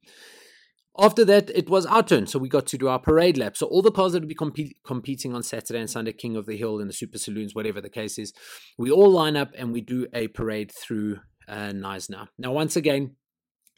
after 0.98 1.24
that, 1.24 1.50
it 1.50 1.70
was 1.70 1.86
our 1.86 2.02
turn. 2.02 2.26
So 2.26 2.38
we 2.38 2.48
got 2.48 2.66
to 2.68 2.78
do 2.78 2.88
our 2.88 2.98
parade 2.98 3.38
lap. 3.38 3.56
So 3.56 3.66
all 3.66 3.82
the 3.82 3.92
cars 3.92 4.12
that 4.12 4.20
would 4.20 4.28
be 4.28 4.34
compete, 4.34 4.76
competing 4.84 5.34
on 5.34 5.42
Saturday 5.42 5.80
and 5.80 5.90
Sunday, 5.90 6.12
King 6.12 6.36
of 6.36 6.46
the 6.46 6.56
Hill 6.56 6.80
and 6.80 6.88
the 6.88 6.94
Super 6.94 7.18
Saloons, 7.18 7.54
whatever 7.54 7.80
the 7.80 7.90
case 7.90 8.18
is, 8.18 8.32
we 8.78 8.90
all 8.90 9.10
line 9.10 9.36
up 9.36 9.50
and 9.56 9.72
we 9.72 9.80
do 9.80 10.06
a 10.12 10.28
parade 10.28 10.72
through 10.72 11.18
uh, 11.48 11.70
Knysna. 11.72 12.28
Now, 12.38 12.52
once 12.52 12.76
again, 12.76 13.16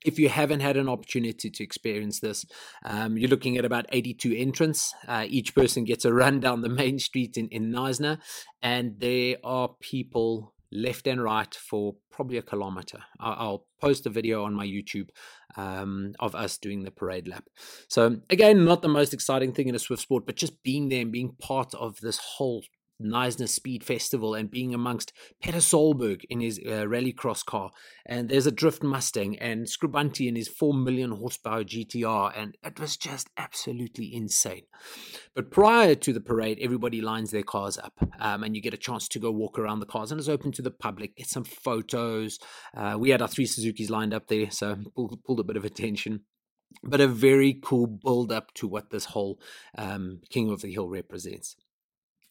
if 0.05 0.19
you 0.19 0.29
haven't 0.29 0.61
had 0.61 0.77
an 0.77 0.89
opportunity 0.89 1.51
to 1.51 1.63
experience 1.63 2.21
this, 2.21 2.45
um, 2.85 3.17
you're 3.17 3.31
looking 3.31 3.57
at 3.57 3.65
about 3.65 3.87
82 3.91 4.35
entrants. 4.37 4.93
Uh, 5.07 5.27
each 5.29 5.55
person 5.55 5.85
gets 5.85 6.05
a 6.05 6.13
run 6.13 6.41
down 6.41 6.63
the 6.63 6.69
main 6.69 6.99
street 6.99 7.37
in, 7.37 7.49
in 7.49 7.71
Knysna, 7.71 8.19
and 8.63 8.99
there 8.99 9.37
are 9.45 9.71
people 9.81 10.55
left 10.73 11.07
and 11.07 11.23
right 11.23 11.55
for 11.55 11.95
probably 12.11 12.39
a 12.39 12.43
kilometer. 12.43 12.99
I'll, 13.21 13.67
post 13.81 14.07
a 14.07 14.11
video 14.11 14.45
on 14.45 14.55
my 14.55 14.65
YouTube 14.65 15.09
um, 15.57 16.15
of 16.21 16.37
us 16.37 16.57
doing 16.57 16.85
the 16.85 16.93
parade 16.93 17.27
lap. 17.27 17.49
So, 17.89 18.19
again, 18.31 18.65
not 18.65 18.81
the 18.81 18.87
most 18.87 19.13
exciting 19.13 19.53
thing 19.53 19.67
in 19.67 19.75
a 19.75 19.81
Swift 19.81 20.03
sport, 20.03 20.25
but 20.25 20.37
just 20.37 20.63
being 20.63 20.89
there 20.89 21.01
and 21.01 21.11
being 21.11 21.35
part 21.41 21.75
of 21.75 22.01
this 22.01 22.19
whole 22.19 22.63
Knysna 23.03 23.49
Speed 23.49 23.85
Festival 23.85 24.35
and 24.35 24.51
being 24.51 24.75
amongst 24.75 25.13
Petter 25.43 25.59
Solberg 25.59 26.23
in 26.31 26.41
his 26.41 26.59
uh, 26.59 26.85
rallycross 26.87 27.45
car, 27.45 27.71
and 28.07 28.29
there's 28.29 28.47
a 28.47 28.53
Drift 28.53 28.83
Mustang 28.83 29.39
and 29.39 29.67
Scribante 29.67 30.29
in 30.29 30.37
his 30.37 30.49
4 30.49 30.75
million 30.75 31.13
horsepower 31.13 31.65
GTR, 31.65 32.33
and 32.37 32.57
it 32.63 32.79
was 32.79 32.97
just 32.97 33.29
absolutely 33.37 34.15
insane. 34.15 34.63
But 35.35 35.51
prior 35.51 35.95
to 35.95 36.13
the 36.13 36.21
parade, 36.21 36.59
everybody 36.61 37.01
lines 37.01 37.31
their 37.31 37.43
cars 37.43 37.79
up, 37.79 37.95
um, 38.19 38.43
and 38.43 38.55
you 38.55 38.63
get 38.63 38.75
a 38.75 38.79
chance 38.79 39.09
to 39.09 39.19
go 39.19 39.31
walk 39.31 39.59
around 39.59 39.81
the 39.81 39.87
cars, 39.87 40.11
and 40.11 40.19
it's 40.19 40.29
open 40.29 40.53
to 40.53 40.63
the 40.63 40.71
public, 40.71 41.17
get 41.17 41.29
some 41.29 41.45
photos. 41.45 42.39
Uh, 42.77 42.97
we 42.99 43.11
had 43.11 43.23
our 43.23 43.29
three 43.29 43.47
Suzuki's 43.47 43.91
lined 43.91 44.15
up 44.15 44.29
there, 44.29 44.51
so 44.51 44.77
pulled, 44.95 45.23
pulled 45.25 45.41
a 45.41 45.45
bit 45.45 45.57
of 45.57 45.65
attention 45.65 46.21
but 46.83 47.01
a 47.01 47.09
very 47.09 47.59
cool 47.63 47.87
build 47.87 48.33
up 48.33 48.53
to 48.55 48.67
what 48.67 48.91
this 48.91 49.07
whole 49.07 49.41
um, 49.77 50.21
King 50.31 50.51
of 50.51 50.63
the 50.63 50.73
Hill 50.73 50.89
represents. 50.89 51.57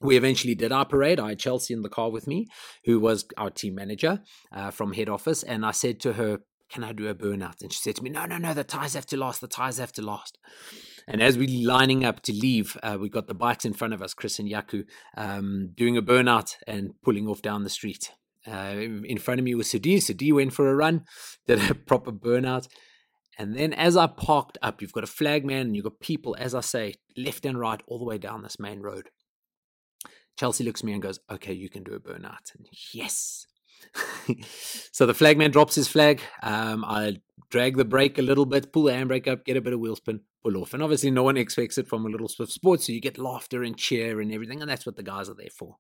We 0.02 0.18
eventually 0.18 0.56
did 0.56 0.72
our 0.72 0.86
parade. 0.86 1.20
I 1.20 1.30
had 1.30 1.40
Chelsea 1.40 1.74
in 1.74 1.82
the 1.82 1.90
car 1.90 2.10
with 2.10 2.28
me, 2.28 2.48
who 2.86 3.00
was 3.00 3.26
our 3.38 3.50
team 3.50 3.76
manager 3.76 4.22
uh, 4.52 4.72
from 4.72 4.94
head 4.94 5.10
office. 5.10 5.44
And 5.44 5.66
I 5.66 5.72
said 5.72 6.00
to 6.02 6.14
her, 6.14 6.40
Can 6.70 6.84
I 6.84 6.94
do 6.94 7.08
a 7.08 7.16
burnout? 7.16 7.62
And 7.62 7.72
she 7.72 7.80
said 7.80 7.96
to 7.98 8.04
me, 8.04 8.10
No, 8.10 8.26
no, 8.26 8.38
no, 8.38 8.54
the 8.54 8.64
tires 8.64 8.94
have 8.94 9.06
to 9.08 9.18
last. 9.18 9.42
The 9.42 9.48
tires 9.48 9.78
have 9.78 9.92
to 9.94 10.02
last. 10.02 10.38
And 11.08 11.22
as 11.22 11.38
we're 11.38 11.68
lining 11.68 12.06
up 12.06 12.22
to 12.24 12.34
leave, 12.34 12.78
uh, 12.84 12.98
we 13.00 13.10
got 13.10 13.28
the 13.28 13.34
bikes 13.34 13.66
in 13.66 13.74
front 13.74 13.94
of 13.94 14.02
us, 14.02 14.14
Chris 14.14 14.40
and 14.40 14.50
Yaku, 14.50 14.84
um, 15.18 15.72
doing 15.76 15.98
a 15.98 16.02
burnout 16.02 16.56
and 16.68 16.92
pulling 17.04 17.28
off 17.28 17.42
down 17.42 17.64
the 17.64 17.70
street. 17.70 18.12
Uh, 18.48 18.76
in 19.06 19.18
front 19.20 19.40
of 19.40 19.44
me 19.44 19.54
was 19.54 19.68
Sudi. 19.68 19.98
Sudi 19.98 20.34
went 20.34 20.54
for 20.54 20.70
a 20.70 20.76
run, 20.76 21.06
did 21.48 21.70
a 21.70 21.76
proper 21.76 22.12
burnout. 22.12 22.68
And 23.38 23.56
then 23.56 23.74
as 23.74 23.98
I 23.98 24.08
parked 24.08 24.58
up, 24.62 24.82
you've 24.82 24.92
got 24.92 25.04
a 25.04 25.08
flagman 25.08 25.68
and 25.68 25.76
you've 25.76 25.86
got 25.86 26.00
people, 26.00 26.36
as 26.38 26.54
I 26.54 26.62
say, 26.62 26.96
left 27.18 27.46
and 27.46 27.60
right, 27.60 27.82
all 27.88 27.98
the 27.98 28.06
way 28.06 28.18
down 28.18 28.44
this 28.44 28.60
main 28.60 28.82
road. 28.82 29.10
Chelsea 30.38 30.64
looks 30.64 30.82
at 30.82 30.86
me 30.86 30.94
and 30.94 31.02
goes, 31.02 31.20
Okay, 31.30 31.54
you 31.54 31.70
can 31.70 31.84
do 31.84 31.94
a 31.94 32.00
burnout. 32.00 32.56
And 32.56 32.68
yes. 32.92 33.46
so 34.92 35.06
the 35.06 35.14
flagman 35.14 35.52
drops 35.52 35.76
his 35.76 35.88
flag. 35.88 36.22
Um, 36.44 36.86
I 36.86 37.18
drag 37.50 37.78
the 37.78 37.86
brake 37.86 38.18
a 38.18 38.22
little 38.22 38.46
bit, 38.46 38.72
pull 38.72 38.84
the 38.84 38.94
handbrake 38.94 39.28
up, 39.28 39.46
get 39.46 39.58
a 39.58 39.62
bit 39.62 39.74
of 39.74 39.80
wheel 39.80 39.96
spin, 39.96 40.22
pull 40.44 40.58
off. 40.58 40.74
And 40.74 40.84
obviously, 40.84 41.12
no 41.12 41.24
one 41.24 41.38
expects 41.38 41.78
it 41.78 41.88
from 41.88 42.06
a 42.06 42.10
little 42.10 42.28
Swift 42.28 42.52
Sport, 42.52 42.82
so 42.82 42.92
you 42.92 43.02
get 43.02 43.18
laughter 43.18 43.64
and 43.64 43.78
cheer 43.78 44.22
and 44.22 44.32
everything, 44.34 44.62
and 44.62 44.70
that's 44.70 44.86
what 44.86 44.96
the 44.96 45.04
guys 45.04 45.30
are 45.30 45.36
there 45.36 45.50
for. 45.50 45.78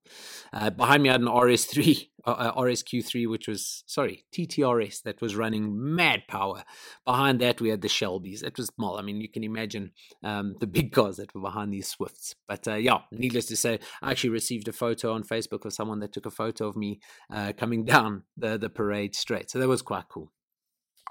Uh, 0.54 0.70
behind 0.70 1.04
me, 1.04 1.10
I 1.10 1.14
had 1.14 1.22
an 1.22 1.28
RS3, 1.28 2.10
uh, 2.26 2.30
uh 2.30 2.62
RSQ3, 2.62 3.30
which 3.30 3.48
was, 3.48 3.84
sorry, 3.88 4.26
TTRS, 4.34 5.04
that 5.04 5.22
was 5.22 5.36
running 5.36 5.96
mad 5.96 6.24
power. 6.28 6.64
Behind 7.06 7.40
that, 7.42 7.62
we 7.62 7.70
had 7.70 7.82
the 7.82 7.88
Shelbys. 7.88 8.42
That 8.42 8.58
was 8.58 8.68
small. 8.76 8.98
I 8.98 9.02
mean, 9.02 9.22
you 9.22 9.30
can 9.30 9.44
imagine 9.44 9.92
um, 10.24 10.56
the 10.60 10.68
big 10.68 10.92
cars 10.94 11.18
that 11.18 11.34
were 11.34 11.42
behind 11.42 11.74
these 11.74 11.88
Swifts. 11.88 12.36
But 12.48 12.68
uh, 12.68 12.76
yeah, 12.76 13.00
needless 13.12 13.46
to 13.48 13.56
say, 13.56 13.80
I 14.02 14.12
actually 14.12 14.32
received 14.32 14.68
a 14.68 14.74
photo 14.74 15.14
on 15.14 15.24
Facebook 15.24 15.66
of 15.66 15.74
someone 15.74 16.00
that 16.00 16.14
took 16.14 16.26
a 16.26 16.32
photo 16.32 16.68
of 16.68 16.76
me 16.76 17.00
uh, 17.34 17.54
coming 17.58 17.86
down 17.92 18.24
the, 18.38 18.58
the 18.58 18.70
parade 18.70 19.16
straight. 19.16 19.50
So 19.50 19.60
that 19.60 19.68
was 19.68 19.82
quite 19.82 20.08
cool. 20.10 20.32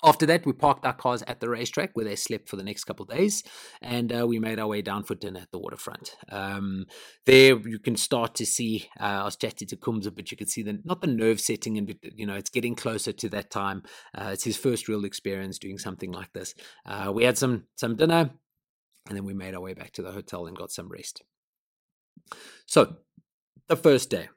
After 0.02 0.24
that, 0.26 0.46
we 0.46 0.52
parked 0.52 0.86
our 0.86 0.94
cars 0.94 1.22
at 1.26 1.40
the 1.40 1.48
racetrack 1.48 1.90
where 1.94 2.04
they 2.04 2.16
slept 2.16 2.48
for 2.48 2.56
the 2.56 2.62
next 2.62 2.84
couple 2.84 3.04
days, 3.04 3.42
and 3.82 4.12
uh, 4.12 4.26
we 4.26 4.38
made 4.38 4.58
our 4.58 4.66
way 4.66 4.82
down 4.82 5.04
for 5.04 5.14
dinner 5.14 5.40
at 5.40 5.50
the 5.50 5.58
waterfront. 5.58 6.16
Um, 6.30 6.86
there, 7.26 7.58
you 7.58 7.78
can 7.78 7.96
start 7.96 8.34
to 8.36 8.46
see. 8.46 8.88
Uh, 8.98 9.04
I 9.04 9.24
was 9.24 9.36
chatting 9.36 9.68
to 9.68 9.76
Kumza, 9.76 10.14
but 10.14 10.30
you 10.30 10.36
can 10.36 10.46
see 10.46 10.62
the 10.62 10.80
not 10.84 11.00
the 11.00 11.06
nerve 11.06 11.40
setting, 11.40 11.76
and 11.76 11.94
you 12.14 12.26
know 12.26 12.34
it's 12.34 12.50
getting 12.50 12.74
closer 12.74 13.12
to 13.12 13.28
that 13.30 13.50
time. 13.50 13.82
Uh, 14.14 14.30
it's 14.32 14.44
his 14.44 14.56
first 14.56 14.88
real 14.88 15.04
experience 15.04 15.58
doing 15.58 15.78
something 15.78 16.12
like 16.12 16.32
this. 16.32 16.54
Uh, 16.86 17.12
we 17.14 17.24
had 17.24 17.36
some 17.36 17.64
some 17.76 17.96
dinner, 17.96 18.30
and 19.08 19.16
then 19.16 19.24
we 19.24 19.34
made 19.34 19.54
our 19.54 19.60
way 19.60 19.74
back 19.74 19.92
to 19.92 20.02
the 20.02 20.12
hotel 20.12 20.46
and 20.46 20.56
got 20.56 20.70
some 20.70 20.88
rest. 20.88 21.22
So, 22.66 22.96
the 23.68 23.76
first 23.76 24.08
day, 24.10 24.28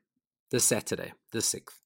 the 0.52 0.60
Saturday, 0.60 1.14
the 1.32 1.42
sixth. 1.42 1.80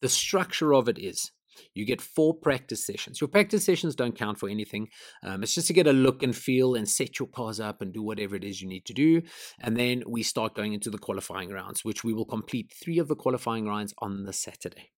The 0.00 0.08
structure 0.08 0.72
of 0.72 0.88
it 0.88 0.98
is 0.98 1.30
you 1.74 1.84
get 1.84 2.00
four 2.00 2.34
practice 2.34 2.84
sessions. 2.86 3.20
Your 3.20 3.28
practice 3.28 3.64
sessions 3.64 3.94
don't 3.94 4.16
count 4.16 4.38
for 4.38 4.48
anything. 4.48 4.88
Um, 5.22 5.42
it's 5.42 5.54
just 5.54 5.66
to 5.68 5.72
get 5.72 5.86
a 5.86 5.92
look 5.92 6.22
and 6.22 6.34
feel 6.34 6.74
and 6.74 6.88
set 6.88 7.18
your 7.18 7.28
cars 7.28 7.60
up 7.60 7.82
and 7.82 7.92
do 7.92 8.02
whatever 8.02 8.36
it 8.36 8.44
is 8.44 8.60
you 8.60 8.68
need 8.68 8.84
to 8.86 8.94
do. 8.94 9.22
And 9.60 9.76
then 9.76 10.02
we 10.06 10.22
start 10.22 10.54
going 10.54 10.72
into 10.72 10.90
the 10.90 10.98
qualifying 10.98 11.50
rounds, 11.50 11.84
which 11.84 12.04
we 12.04 12.12
will 12.12 12.24
complete 12.24 12.72
three 12.82 12.98
of 12.98 13.08
the 13.08 13.16
qualifying 13.16 13.66
rounds 13.66 13.94
on 13.98 14.24
the 14.24 14.32
Saturday. 14.32 14.90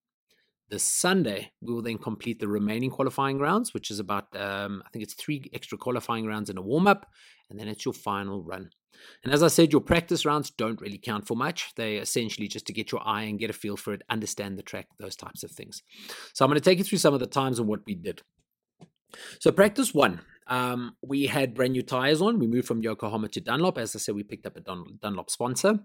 The 0.71 0.79
Sunday, 0.79 1.51
we 1.61 1.75
will 1.75 1.83
then 1.83 1.99
complete 1.99 2.41
the 2.41 2.49
remaining 2.49 2.91
qualifying 2.91 3.39
rounds, 3.39 3.75
which 3.75 3.91
is 3.91 3.99
about, 3.99 4.35
um, 4.35 4.83
I 4.87 4.89
think 4.91 5.03
it's 5.03 5.13
three 5.13 5.51
extra 5.53 5.77
qualifying 5.77 6.27
rounds 6.27 6.49
and 6.49 6.59
a 6.59 6.63
warm 6.63 6.87
up, 6.87 7.07
and 7.51 7.61
then 7.61 7.69
it's 7.69 7.85
your 7.85 7.93
final 7.93 8.43
run. 8.43 8.71
And 9.25 9.33
as 9.33 9.43
I 9.43 9.49
said, 9.49 9.73
your 9.73 9.81
practice 9.81 10.25
rounds 10.25 10.51
don't 10.51 10.81
really 10.81 10.99
count 10.99 11.27
for 11.27 11.37
much. 11.37 11.73
They 11.77 11.97
essentially 11.97 12.49
just 12.49 12.67
to 12.67 12.73
get 12.73 12.93
your 12.93 13.07
eye 13.07 13.23
and 13.23 13.39
get 13.39 13.51
a 13.51 13.55
feel 13.55 13.77
for 13.77 13.93
it, 13.93 14.03
understand 14.11 14.59
the 14.59 14.63
track, 14.63 14.89
those 14.99 15.17
types 15.17 15.43
of 15.43 15.51
things. 15.51 15.83
So 16.35 16.45
I'm 16.45 16.51
going 16.51 16.61
to 16.61 16.65
take 16.65 16.79
you 16.79 16.85
through 16.85 16.99
some 16.99 17.15
of 17.15 17.21
the 17.21 17.27
times 17.27 17.59
and 17.59 17.69
what 17.69 17.81
we 17.87 17.95
did. 17.95 18.23
So 19.41 19.53
practice 19.53 19.93
one, 19.93 20.21
um, 20.47 20.97
we 21.03 21.27
had 21.27 21.55
brand 21.55 21.73
new 21.73 21.83
tires 21.83 22.23
on. 22.23 22.39
We 22.39 22.47
moved 22.47 22.67
from 22.67 22.83
Yokohama 22.83 23.29
to 23.29 23.41
Dunlop. 23.41 23.79
As 23.79 23.95
I 23.95 23.99
said, 23.99 24.15
we 24.15 24.23
picked 24.23 24.47
up 24.47 24.57
a 24.57 24.61
Dun- 24.61 24.99
Dunlop 25.01 25.31
sponsor. 25.31 25.81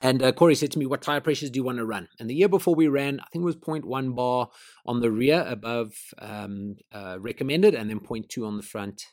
And 0.00 0.22
uh, 0.22 0.32
Corey 0.32 0.54
said 0.54 0.72
to 0.72 0.78
me, 0.78 0.86
What 0.86 1.02
tire 1.02 1.20
pressures 1.20 1.50
do 1.50 1.58
you 1.58 1.64
want 1.64 1.78
to 1.78 1.84
run? 1.84 2.08
And 2.18 2.28
the 2.28 2.34
year 2.34 2.48
before 2.48 2.74
we 2.74 2.88
ran, 2.88 3.20
I 3.20 3.24
think 3.32 3.42
it 3.42 3.46
was 3.46 3.56
0.1 3.56 4.14
bar 4.14 4.48
on 4.86 5.00
the 5.00 5.10
rear 5.10 5.44
above 5.46 5.92
um, 6.18 6.76
uh, 6.92 7.18
recommended, 7.20 7.74
and 7.74 7.88
then 7.90 8.00
0.2 8.00 8.46
on 8.46 8.56
the 8.56 8.62
front 8.62 9.04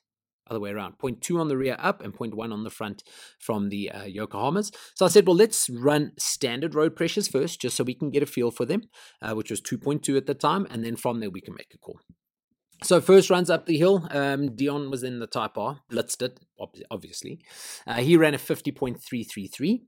other 0.50 0.60
way 0.60 0.72
around 0.72 0.98
0.2 0.98 1.40
on 1.40 1.48
the 1.48 1.58
rear 1.58 1.76
up 1.80 2.02
and 2.02 2.14
0.1 2.14 2.52
on 2.52 2.64
the 2.64 2.70
front 2.70 3.04
from 3.40 3.70
the 3.70 3.92
uh, 3.92 4.04
Yokohamas. 4.04 4.74
So 4.96 5.06
I 5.06 5.10
said, 5.10 5.28
well, 5.28 5.36
let's 5.36 5.70
run 5.70 6.12
standard 6.18 6.76
road 6.76 6.96
pressures 6.96 7.28
first, 7.28 7.62
just 7.62 7.76
so 7.76 7.84
we 7.84 7.94
can 7.94 8.10
get 8.10 8.24
a 8.24 8.28
feel 8.28 8.52
for 8.52 8.66
them, 8.66 8.84
uh, 9.22 9.34
which 9.34 9.50
was 9.50 9.62
2.2 9.62 10.18
at 10.18 10.26
the 10.26 10.34
time. 10.34 10.68
And 10.70 10.84
then 10.84 10.96
from 10.96 11.20
there, 11.20 11.30
we 11.30 11.42
can 11.42 11.54
make 11.54 11.74
a 11.74 11.78
call. 11.78 12.00
So 12.84 13.02
first 13.02 13.30
runs 13.30 13.50
up 13.50 13.66
the 13.66 13.78
hill. 13.78 14.08
Um, 14.10 14.56
Dion 14.56 14.90
was 14.90 15.04
in 15.04 15.20
the 15.20 15.28
Type 15.28 15.58
R, 15.58 15.82
blitzed 15.92 16.22
it, 16.22 16.40
obviously. 16.90 17.40
Uh, 17.86 17.96
he 17.96 18.16
ran 18.16 18.34
a 18.34 18.38
50.333. 18.38 19.82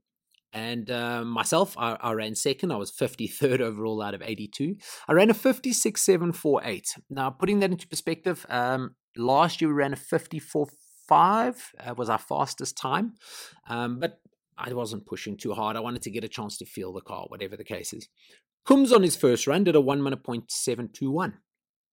And 0.54 0.90
uh, 0.90 1.24
myself, 1.24 1.74
I, 1.78 1.96
I, 1.98 2.12
ran 2.12 2.34
second. 2.34 2.72
I 2.72 2.76
was 2.76 2.92
53rd 2.92 3.60
overall 3.60 4.02
out 4.02 4.12
of 4.12 4.20
82. 4.20 4.76
I 5.08 5.12
ran 5.14 5.30
a 5.30 5.34
56.748. 5.34 6.98
Now, 7.08 7.30
putting 7.30 7.60
that 7.60 7.70
into 7.70 7.88
perspective, 7.88 8.44
um, 8.50 8.94
Last 9.16 9.60
year 9.60 9.68
we 9.68 9.74
ran 9.74 9.92
a 9.92 9.96
54.5, 9.96 11.56
uh, 11.80 11.94
was 11.94 12.08
our 12.08 12.18
fastest 12.18 12.76
time. 12.76 13.14
Um, 13.68 13.98
but 13.98 14.20
I 14.56 14.72
wasn't 14.72 15.06
pushing 15.06 15.36
too 15.36 15.54
hard. 15.54 15.76
I 15.76 15.80
wanted 15.80 16.02
to 16.02 16.10
get 16.10 16.24
a 16.24 16.28
chance 16.28 16.58
to 16.58 16.66
feel 16.66 16.92
the 16.92 17.00
car, 17.00 17.26
whatever 17.28 17.56
the 17.56 17.64
case 17.64 17.92
is. 17.92 18.08
Coombs 18.64 18.92
on 18.92 19.02
his 19.02 19.16
first 19.16 19.46
run 19.46 19.64
did 19.64 19.74
a 19.74 19.80
1 19.80 20.02
minute 20.02 20.22
point 20.22 20.50
721. 20.50 21.38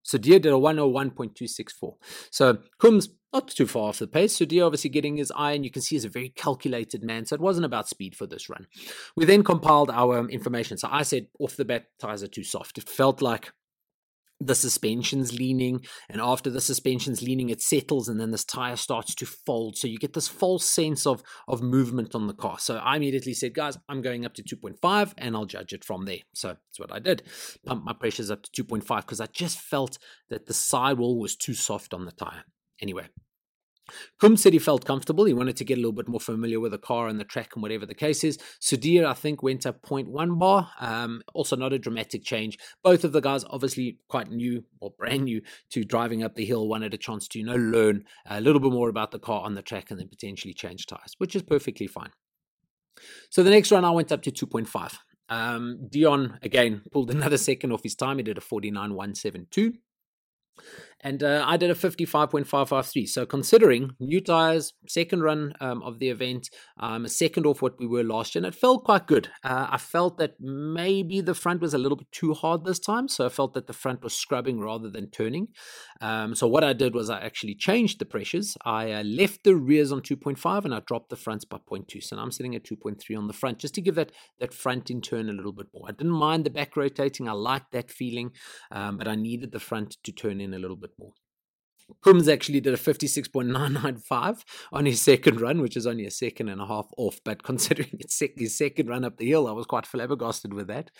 Sudhir 0.04 0.40
did 0.40 0.46
a 0.46 0.52
101.264. 0.52 1.94
So 2.30 2.58
Coombs 2.78 3.10
not 3.32 3.48
too 3.48 3.66
far 3.66 3.88
off 3.88 3.98
the 3.98 4.06
pace. 4.06 4.38
Sudhir 4.38 4.64
obviously 4.64 4.90
getting 4.90 5.16
his 5.16 5.32
eye, 5.36 5.52
and 5.52 5.64
you 5.64 5.70
can 5.70 5.82
see 5.82 5.94
he's 5.94 6.04
a 6.04 6.08
very 6.08 6.30
calculated 6.30 7.04
man. 7.04 7.26
So 7.26 7.34
it 7.34 7.40
wasn't 7.40 7.66
about 7.66 7.88
speed 7.88 8.16
for 8.16 8.26
this 8.26 8.48
run. 8.48 8.66
We 9.16 9.24
then 9.24 9.44
compiled 9.44 9.90
our 9.90 10.18
um, 10.18 10.30
information. 10.30 10.78
So 10.78 10.88
I 10.90 11.02
said 11.02 11.26
off 11.38 11.56
the 11.56 11.64
bat, 11.64 11.86
tires 11.98 12.22
are 12.22 12.28
too 12.28 12.44
soft. 12.44 12.78
It 12.78 12.88
felt 12.88 13.20
like 13.22 13.52
the 14.40 14.54
suspension's 14.54 15.32
leaning 15.32 15.84
and 16.08 16.20
after 16.20 16.48
the 16.48 16.60
suspension's 16.60 17.22
leaning 17.22 17.50
it 17.50 17.60
settles 17.60 18.08
and 18.08 18.18
then 18.18 18.30
this 18.30 18.44
tire 18.44 18.76
starts 18.76 19.14
to 19.14 19.26
fold. 19.26 19.76
So 19.76 19.86
you 19.86 19.98
get 19.98 20.14
this 20.14 20.28
false 20.28 20.64
sense 20.64 21.06
of 21.06 21.22
of 21.46 21.62
movement 21.62 22.14
on 22.14 22.26
the 22.26 22.34
car. 22.34 22.58
So 22.58 22.76
i 22.76 22.96
immediately 22.96 23.34
said 23.34 23.54
guys 23.54 23.78
i'm 23.88 24.02
going 24.02 24.24
up 24.24 24.34
to 24.34 24.42
2.5 24.42 25.14
and 25.18 25.36
i'll 25.36 25.46
judge 25.46 25.72
it 25.72 25.84
from 25.84 26.06
there. 26.06 26.20
So 26.34 26.48
that's 26.48 26.78
what 26.78 26.92
i 26.92 26.98
did. 26.98 27.22
Pump 27.66 27.84
my 27.84 27.92
pressures 27.92 28.30
up 28.30 28.42
to 28.42 28.64
2.5 28.64 28.86
because 29.02 29.20
i 29.20 29.26
just 29.26 29.58
felt 29.58 29.98
that 30.30 30.46
the 30.46 30.54
sidewall 30.54 31.18
was 31.18 31.36
too 31.36 31.54
soft 31.54 31.92
on 31.92 32.04
the 32.04 32.12
tire. 32.12 32.44
Anyway 32.80 33.08
Kum 34.20 34.36
said 34.36 34.52
he 34.52 34.58
felt 34.58 34.84
comfortable. 34.84 35.24
He 35.24 35.34
wanted 35.34 35.56
to 35.56 35.64
get 35.64 35.74
a 35.74 35.80
little 35.80 35.92
bit 35.92 36.08
more 36.08 36.20
familiar 36.20 36.60
with 36.60 36.72
the 36.72 36.78
car 36.78 37.08
and 37.08 37.18
the 37.18 37.24
track 37.24 37.50
and 37.54 37.62
whatever 37.62 37.86
the 37.86 37.94
case 37.94 38.24
is. 38.24 38.38
Sudhir, 38.60 39.04
I 39.04 39.14
think, 39.14 39.42
went 39.42 39.66
up 39.66 39.82
0.1 39.82 40.38
bar. 40.38 40.70
Um, 40.80 41.22
also, 41.34 41.56
not 41.56 41.72
a 41.72 41.78
dramatic 41.78 42.24
change. 42.24 42.58
Both 42.82 43.04
of 43.04 43.12
the 43.12 43.20
guys, 43.20 43.44
obviously, 43.48 43.98
quite 44.08 44.30
new 44.30 44.64
or 44.80 44.92
brand 44.98 45.24
new 45.24 45.42
to 45.70 45.84
driving 45.84 46.22
up 46.22 46.34
the 46.34 46.44
hill, 46.44 46.68
wanted 46.68 46.94
a 46.94 46.98
chance 46.98 47.28
to, 47.28 47.38
you 47.38 47.44
know, 47.44 47.56
learn 47.56 48.04
a 48.26 48.40
little 48.40 48.60
bit 48.60 48.72
more 48.72 48.88
about 48.88 49.10
the 49.10 49.18
car 49.18 49.42
on 49.42 49.54
the 49.54 49.62
track 49.62 49.90
and 49.90 50.00
then 50.00 50.08
potentially 50.08 50.54
change 50.54 50.86
tires, 50.86 51.14
which 51.18 51.34
is 51.36 51.42
perfectly 51.42 51.86
fine. 51.86 52.10
So 53.30 53.42
the 53.42 53.50
next 53.50 53.70
run, 53.70 53.84
I 53.84 53.90
went 53.90 54.12
up 54.12 54.22
to 54.22 54.30
2.5. 54.30 54.98
Um, 55.28 55.86
Dion, 55.88 56.38
again, 56.42 56.82
pulled 56.90 57.10
another 57.10 57.38
second 57.38 57.72
off 57.72 57.82
his 57.82 57.94
time. 57.94 58.18
He 58.18 58.24
did 58.24 58.36
a 58.36 58.40
49.172. 58.40 59.74
and 61.02 61.22
uh, 61.22 61.44
I 61.46 61.56
did 61.56 61.70
a 61.70 61.74
55.553. 61.74 63.08
So 63.08 63.26
considering 63.26 63.92
new 63.98 64.20
tires, 64.20 64.74
second 64.86 65.22
run 65.22 65.54
um, 65.60 65.82
of 65.82 65.98
the 65.98 66.08
event, 66.08 66.50
um, 66.78 67.06
second 67.08 67.46
off 67.46 67.62
what 67.62 67.78
we 67.78 67.86
were 67.86 68.04
last 68.04 68.34
year, 68.34 68.44
and 68.44 68.54
it 68.54 68.58
felt 68.58 68.84
quite 68.84 69.06
good. 69.06 69.28
Uh, 69.42 69.68
I 69.70 69.78
felt 69.78 70.18
that 70.18 70.34
maybe 70.40 71.20
the 71.20 71.34
front 71.34 71.60
was 71.60 71.74
a 71.74 71.78
little 71.78 71.96
bit 71.96 72.12
too 72.12 72.34
hard 72.34 72.64
this 72.64 72.78
time, 72.78 73.08
so 73.08 73.26
I 73.26 73.28
felt 73.28 73.54
that 73.54 73.66
the 73.66 73.72
front 73.72 74.02
was 74.02 74.14
scrubbing 74.14 74.60
rather 74.60 74.90
than 74.90 75.10
turning. 75.10 75.48
Um, 76.00 76.34
so 76.34 76.46
what 76.46 76.64
I 76.64 76.72
did 76.72 76.94
was 76.94 77.10
I 77.10 77.20
actually 77.20 77.54
changed 77.54 77.98
the 77.98 78.04
pressures. 78.04 78.56
I 78.64 78.92
uh, 78.92 79.02
left 79.04 79.44
the 79.44 79.56
rears 79.56 79.92
on 79.92 80.00
2.5 80.00 80.64
and 80.64 80.74
I 80.74 80.80
dropped 80.80 81.10
the 81.10 81.16
fronts 81.16 81.44
by 81.44 81.58
0.2. 81.58 82.02
So 82.02 82.16
now 82.16 82.22
I'm 82.22 82.32
sitting 82.32 82.54
at 82.54 82.64
2.3 82.64 83.16
on 83.16 83.26
the 83.26 83.32
front 83.32 83.58
just 83.58 83.74
to 83.74 83.80
give 83.80 83.94
that 83.94 84.12
that 84.38 84.54
front 84.54 84.90
in 84.90 85.00
turn 85.00 85.28
a 85.28 85.32
little 85.32 85.52
bit 85.52 85.66
more. 85.74 85.86
I 85.88 85.92
didn't 85.92 86.12
mind 86.12 86.44
the 86.44 86.50
back 86.50 86.76
rotating. 86.76 87.28
I 87.28 87.32
liked 87.32 87.72
that 87.72 87.90
feeling, 87.90 88.32
um, 88.70 88.96
but 88.96 89.08
I 89.08 89.14
needed 89.14 89.52
the 89.52 89.60
front 89.60 89.96
to 90.04 90.12
turn 90.12 90.40
in 90.40 90.54
a 90.54 90.58
little 90.58 90.76
bit 90.76 90.89
more. 90.98 91.12
Actually 92.28 92.60
did 92.60 92.74
a 92.74 92.76
56.995 92.76 94.44
on 94.72 94.86
his 94.86 95.00
second 95.00 95.40
run, 95.40 95.60
which 95.60 95.76
is 95.76 95.86
only 95.86 96.06
a 96.06 96.10
second 96.10 96.48
and 96.48 96.60
a 96.60 96.66
half 96.66 96.88
off. 96.96 97.20
But 97.24 97.42
considering 97.50 97.90
it's 97.98 98.20
his 98.36 98.56
second 98.56 98.88
run 98.88 99.04
up 99.04 99.16
the 99.16 99.28
hill, 99.28 99.48
I 99.48 99.52
was 99.52 99.66
quite 99.66 99.86
flabbergasted 99.86 100.54
with 100.54 100.68
that. 100.68 100.90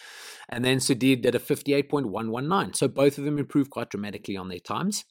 And 0.49 0.65
then 0.65 0.79
Sudhir 0.79 1.21
did 1.21 1.35
a 1.35 1.39
58.119. 1.39 2.77
So 2.77 2.89
both 2.89 3.19
of 3.19 3.25
them 3.25 3.39
improved 3.39 3.71
quite 3.71 3.91
dramatically 3.91 4.37
on 4.37 4.49
their 4.49 4.59
times. 4.59 5.05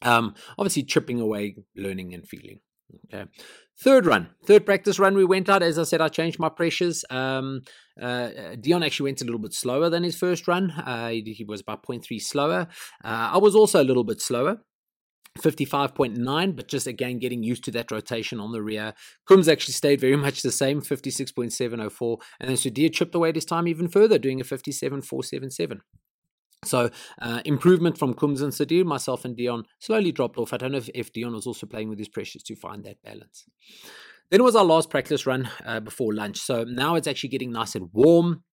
Um, 0.00 0.34
obviously, 0.58 0.82
chipping 0.82 1.20
away, 1.20 1.56
learning 1.76 2.12
and 2.14 2.26
feeling. 2.26 2.60
Okay. 3.12 3.30
Third 3.78 4.06
run, 4.06 4.28
third 4.46 4.64
practice 4.64 4.98
run, 4.98 5.14
we 5.14 5.24
went 5.24 5.48
out. 5.48 5.62
As 5.62 5.78
I 5.78 5.82
said, 5.84 6.00
I 6.00 6.08
changed 6.08 6.38
my 6.38 6.48
pressures. 6.48 7.04
Um, 7.10 7.62
uh, 8.00 8.54
Dion 8.60 8.82
actually 8.82 9.10
went 9.10 9.22
a 9.22 9.24
little 9.24 9.40
bit 9.40 9.54
slower 9.54 9.90
than 9.90 10.02
his 10.02 10.16
first 10.16 10.46
run. 10.46 10.70
Uh, 10.70 11.08
he, 11.08 11.34
he, 11.36 11.44
was 11.44 11.62
about 11.62 11.84
0.3 11.84 12.20
slower. 12.20 12.68
Uh, 13.04 13.30
I 13.32 13.38
was 13.38 13.54
also 13.54 13.82
a 13.82 13.84
little 13.84 14.04
bit 14.04 14.20
slower. 14.20 14.58
55.9, 15.38 16.56
but 16.56 16.68
just 16.68 16.86
again 16.86 17.18
getting 17.18 17.42
used 17.42 17.64
to 17.64 17.70
that 17.72 17.90
rotation 17.90 18.38
on 18.38 18.52
the 18.52 18.62
rear. 18.62 18.92
Coombs 19.26 19.48
actually 19.48 19.72
stayed 19.72 20.00
very 20.00 20.16
much 20.26 20.42
the 20.42 20.52
same, 20.52 20.82
56.704, 20.82 22.18
and 22.38 22.48
then 22.48 22.56
Sudhir 22.56 22.92
chipped 22.92 23.14
away 23.14 23.32
this 23.32 23.46
time 23.46 23.66
even 23.66 23.88
further, 23.88 24.18
doing 24.18 24.40
a 24.40 24.44
57.477. 24.44 25.80
So 26.64 26.90
uh, 27.20 27.40
improvement 27.44 27.98
from 27.98 28.14
Coombs 28.14 28.40
and 28.40 28.52
Sudhir, 28.52 28.84
myself 28.84 29.24
and 29.24 29.36
Dion 29.36 29.64
slowly 29.80 30.12
dropped 30.12 30.38
off. 30.38 30.52
I 30.52 30.56
don't 30.56 30.72
know 30.72 30.78
if, 30.78 30.88
if 30.94 31.12
Dion 31.12 31.32
was 31.32 31.46
also 31.46 31.66
playing 31.66 31.88
with 31.88 31.98
his 31.98 32.08
pressures 32.08 32.42
to 32.44 32.56
find 32.56 32.84
that 32.84 33.02
balance. 33.02 33.44
Then 34.30 34.40
it 34.40 34.44
was 34.44 34.56
our 34.56 34.64
last 34.64 34.88
practice 34.88 35.26
run 35.26 35.50
uh, 35.66 35.80
before 35.80 36.14
lunch. 36.14 36.38
So 36.38 36.64
now 36.64 36.94
it's 36.94 37.08
actually 37.08 37.30
getting 37.30 37.52
nice 37.52 37.74
and 37.74 37.90
warm. 37.92 38.44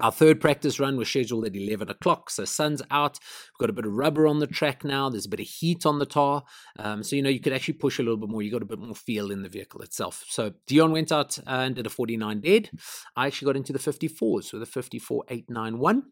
Our 0.00 0.10
third 0.10 0.40
practice 0.40 0.80
run 0.80 0.96
was 0.96 1.08
scheduled 1.08 1.44
at 1.44 1.54
11 1.54 1.90
o'clock, 1.90 2.30
so 2.30 2.46
sun's 2.46 2.80
out. 2.90 3.18
We've 3.20 3.66
got 3.66 3.68
a 3.68 3.74
bit 3.74 3.84
of 3.84 3.92
rubber 3.92 4.26
on 4.26 4.38
the 4.38 4.46
track 4.46 4.84
now. 4.84 5.10
There's 5.10 5.26
a 5.26 5.28
bit 5.28 5.40
of 5.40 5.46
heat 5.46 5.84
on 5.84 5.98
the 5.98 6.06
tar. 6.06 6.44
Um, 6.78 7.02
so, 7.02 7.14
you 7.14 7.20
know, 7.20 7.28
you 7.28 7.40
could 7.40 7.52
actually 7.52 7.74
push 7.74 7.98
a 7.98 8.02
little 8.02 8.16
bit 8.16 8.30
more. 8.30 8.40
You 8.40 8.50
got 8.50 8.62
a 8.62 8.66
bit 8.66 8.78
more 8.78 8.94
feel 8.94 9.30
in 9.30 9.42
the 9.42 9.50
vehicle 9.50 9.82
itself. 9.82 10.24
So, 10.28 10.52
Dion 10.66 10.92
went 10.92 11.12
out 11.12 11.38
and 11.46 11.74
did 11.74 11.84
a 11.84 11.90
49 11.90 12.40
dead. 12.40 12.70
I 13.16 13.26
actually 13.26 13.46
got 13.46 13.56
into 13.56 13.74
the 13.74 13.78
54s 13.78 14.54
with 14.54 14.62
a 14.62 14.66
54.891. 14.66 16.04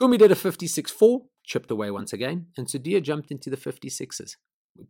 Gumi 0.00 0.18
did 0.18 0.32
a 0.32 0.34
56 0.34 0.90
4, 0.90 1.20
chipped 1.44 1.70
away 1.70 1.90
once 1.90 2.12
again. 2.12 2.46
And 2.56 2.66
Sudhir 2.66 3.02
jumped 3.02 3.30
into 3.30 3.50
the 3.50 3.56
56s, 3.56 4.32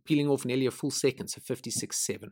peeling 0.05 0.27
off 0.27 0.45
nearly 0.45 0.65
a 0.65 0.71
full 0.71 0.91
second, 0.91 1.27
so 1.27 1.41
56 1.41 1.97
7. 1.97 2.31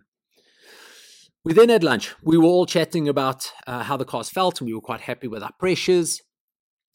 We 1.44 1.54
then 1.54 1.70
had 1.70 1.84
lunch. 1.84 2.14
We 2.24 2.38
were 2.38 2.46
all 2.46 2.66
chatting 2.66 3.08
about 3.10 3.52
uh, 3.66 3.84
how 3.84 3.98
the 3.98 4.06
cars 4.06 4.30
felt, 4.30 4.62
and 4.62 4.68
we 4.68 4.74
were 4.74 4.82
quite 4.82 5.02
happy 5.02 5.28
with 5.28 5.42
our 5.42 5.54
pressures. 5.60 6.22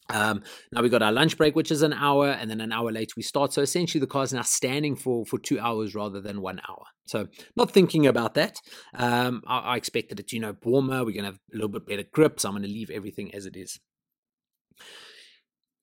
Um, 0.09 0.43
now 0.71 0.81
we 0.81 0.87
got 0.87 1.01
our 1.01 1.11
lunch 1.11 1.37
break, 1.37 1.53
which 1.53 1.69
is 1.69 1.81
an 1.81 1.91
hour, 1.91 2.29
and 2.29 2.49
then 2.49 2.61
an 2.61 2.71
hour 2.71 2.91
later 2.91 3.13
we 3.17 3.23
start. 3.23 3.51
So 3.51 3.61
essentially, 3.61 3.99
the 3.99 4.07
car 4.07 4.23
is 4.23 4.33
now 4.33 4.43
standing 4.43 4.95
for 4.95 5.25
for 5.25 5.37
two 5.37 5.59
hours 5.59 5.95
rather 5.95 6.21
than 6.21 6.41
one 6.41 6.61
hour. 6.67 6.83
So 7.07 7.27
not 7.57 7.71
thinking 7.71 8.07
about 8.07 8.33
that. 8.35 8.57
Um, 8.93 9.41
I, 9.47 9.59
I 9.59 9.75
expected 9.77 10.19
it, 10.19 10.31
you 10.31 10.39
know, 10.39 10.55
warmer. 10.63 11.03
We're 11.03 11.15
gonna 11.15 11.27
have 11.27 11.39
a 11.53 11.55
little 11.55 11.69
bit 11.69 11.85
better 11.85 12.03
grip, 12.09 12.39
so 12.39 12.47
I'm 12.47 12.55
gonna 12.55 12.67
leave 12.67 12.89
everything 12.89 13.33
as 13.35 13.45
it 13.45 13.57
is. 13.57 13.79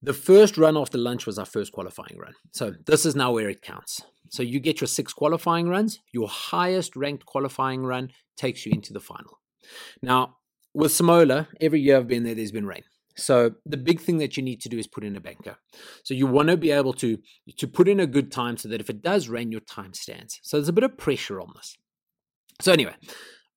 The 0.04 0.12
first 0.12 0.58
run 0.58 0.76
after 0.76 0.98
lunch 0.98 1.24
was 1.24 1.38
our 1.38 1.46
first 1.46 1.72
qualifying 1.72 2.18
run. 2.18 2.34
So 2.52 2.74
this 2.84 3.06
is 3.06 3.16
now 3.16 3.32
where 3.32 3.48
it 3.48 3.62
counts. 3.62 4.02
So 4.28 4.42
you 4.42 4.60
get 4.60 4.82
your 4.82 4.88
six 4.88 5.14
qualifying 5.14 5.66
runs. 5.70 6.00
Your 6.12 6.28
highest 6.28 6.94
ranked 6.94 7.24
qualifying 7.24 7.84
run 7.84 8.10
takes 8.36 8.66
you 8.66 8.72
into 8.72 8.92
the 8.92 9.00
final. 9.00 9.40
Now, 10.02 10.36
with 10.74 10.92
Simola, 10.92 11.46
every 11.58 11.80
year 11.80 11.96
I've 11.96 12.06
been 12.06 12.22
there, 12.22 12.34
there's 12.34 12.52
been 12.52 12.66
rain. 12.66 12.82
So 13.16 13.52
the 13.64 13.78
big 13.78 13.98
thing 13.98 14.18
that 14.18 14.36
you 14.36 14.42
need 14.42 14.60
to 14.60 14.68
do 14.68 14.76
is 14.76 14.86
put 14.86 15.04
in 15.04 15.16
a 15.16 15.20
banker. 15.20 15.56
So 16.02 16.12
you 16.12 16.26
want 16.26 16.50
to 16.50 16.58
be 16.58 16.70
able 16.70 16.92
to 16.94 17.16
to 17.56 17.66
put 17.66 17.88
in 17.88 18.00
a 18.00 18.06
good 18.06 18.30
time 18.30 18.58
so 18.58 18.68
that 18.68 18.82
if 18.82 18.90
it 18.90 19.00
does 19.00 19.30
rain, 19.30 19.52
your 19.52 19.62
time 19.62 19.94
stands. 19.94 20.38
So 20.42 20.58
there's 20.58 20.68
a 20.68 20.72
bit 20.72 20.84
of 20.84 20.98
pressure 20.98 21.40
on 21.40 21.52
this. 21.54 21.78
So 22.60 22.72
anyway, 22.72 22.94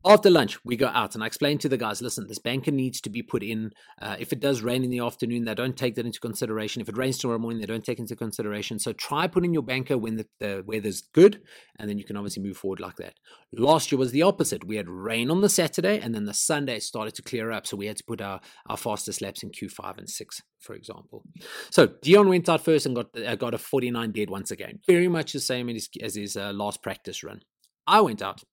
after 0.07 0.29
lunch, 0.29 0.57
we 0.63 0.75
go 0.75 0.87
out, 0.87 1.15
and 1.15 1.23
I 1.23 1.27
explain 1.27 1.57
to 1.59 1.69
the 1.69 1.77
guys 1.77 2.01
listen, 2.01 2.27
this 2.27 2.39
banker 2.39 2.71
needs 2.71 3.01
to 3.01 3.09
be 3.09 3.21
put 3.21 3.43
in. 3.43 3.71
Uh, 4.01 4.15
if 4.19 4.31
it 4.31 4.39
does 4.39 4.61
rain 4.61 4.83
in 4.83 4.89
the 4.89 4.99
afternoon, 4.99 5.45
they 5.45 5.53
don't 5.53 5.77
take 5.77 5.95
that 5.95 6.05
into 6.05 6.19
consideration. 6.19 6.81
If 6.81 6.89
it 6.89 6.97
rains 6.97 7.17
tomorrow 7.17 7.39
morning, 7.39 7.59
they 7.59 7.67
don't 7.67 7.83
take 7.83 7.99
into 7.99 8.15
consideration. 8.15 8.79
So 8.79 8.93
try 8.93 9.27
putting 9.27 9.53
your 9.53 9.63
banker 9.63 9.97
when 9.97 10.15
the, 10.17 10.25
the 10.39 10.63
weather's 10.65 11.01
good, 11.13 11.41
and 11.77 11.89
then 11.89 11.97
you 11.97 12.05
can 12.05 12.17
obviously 12.17 12.43
move 12.43 12.57
forward 12.57 12.79
like 12.79 12.95
that. 12.97 13.15
Last 13.53 13.91
year 13.91 13.99
was 13.99 14.11
the 14.11 14.21
opposite. 14.21 14.63
We 14.63 14.77
had 14.77 14.89
rain 14.89 15.29
on 15.29 15.41
the 15.41 15.49
Saturday, 15.49 15.99
and 15.99 16.15
then 16.15 16.25
the 16.25 16.33
Sunday 16.33 16.79
started 16.79 17.15
to 17.15 17.21
clear 17.21 17.51
up. 17.51 17.67
So 17.67 17.77
we 17.77 17.87
had 17.87 17.97
to 17.97 18.03
put 18.05 18.21
our, 18.21 18.39
our 18.67 18.77
fastest 18.77 19.21
laps 19.21 19.43
in 19.43 19.51
Q5 19.51 19.97
and 19.97 20.09
6, 20.09 20.41
for 20.59 20.73
example. 20.73 21.23
So 21.71 21.87
Dion 22.01 22.29
went 22.29 22.49
out 22.49 22.63
first 22.63 22.85
and 22.85 22.95
got, 22.95 23.07
uh, 23.17 23.35
got 23.35 23.53
a 23.53 23.57
49 23.57 24.11
dead 24.11 24.29
once 24.29 24.51
again. 24.51 24.79
Very 24.87 25.07
much 25.07 25.33
the 25.33 25.39
same 25.39 25.69
as 25.69 25.75
his, 25.75 25.89
as 26.01 26.15
his 26.15 26.37
uh, 26.37 26.51
last 26.53 26.81
practice 26.81 27.23
run. 27.23 27.41
I 27.85 28.01
went 28.01 28.21
out 28.21 28.43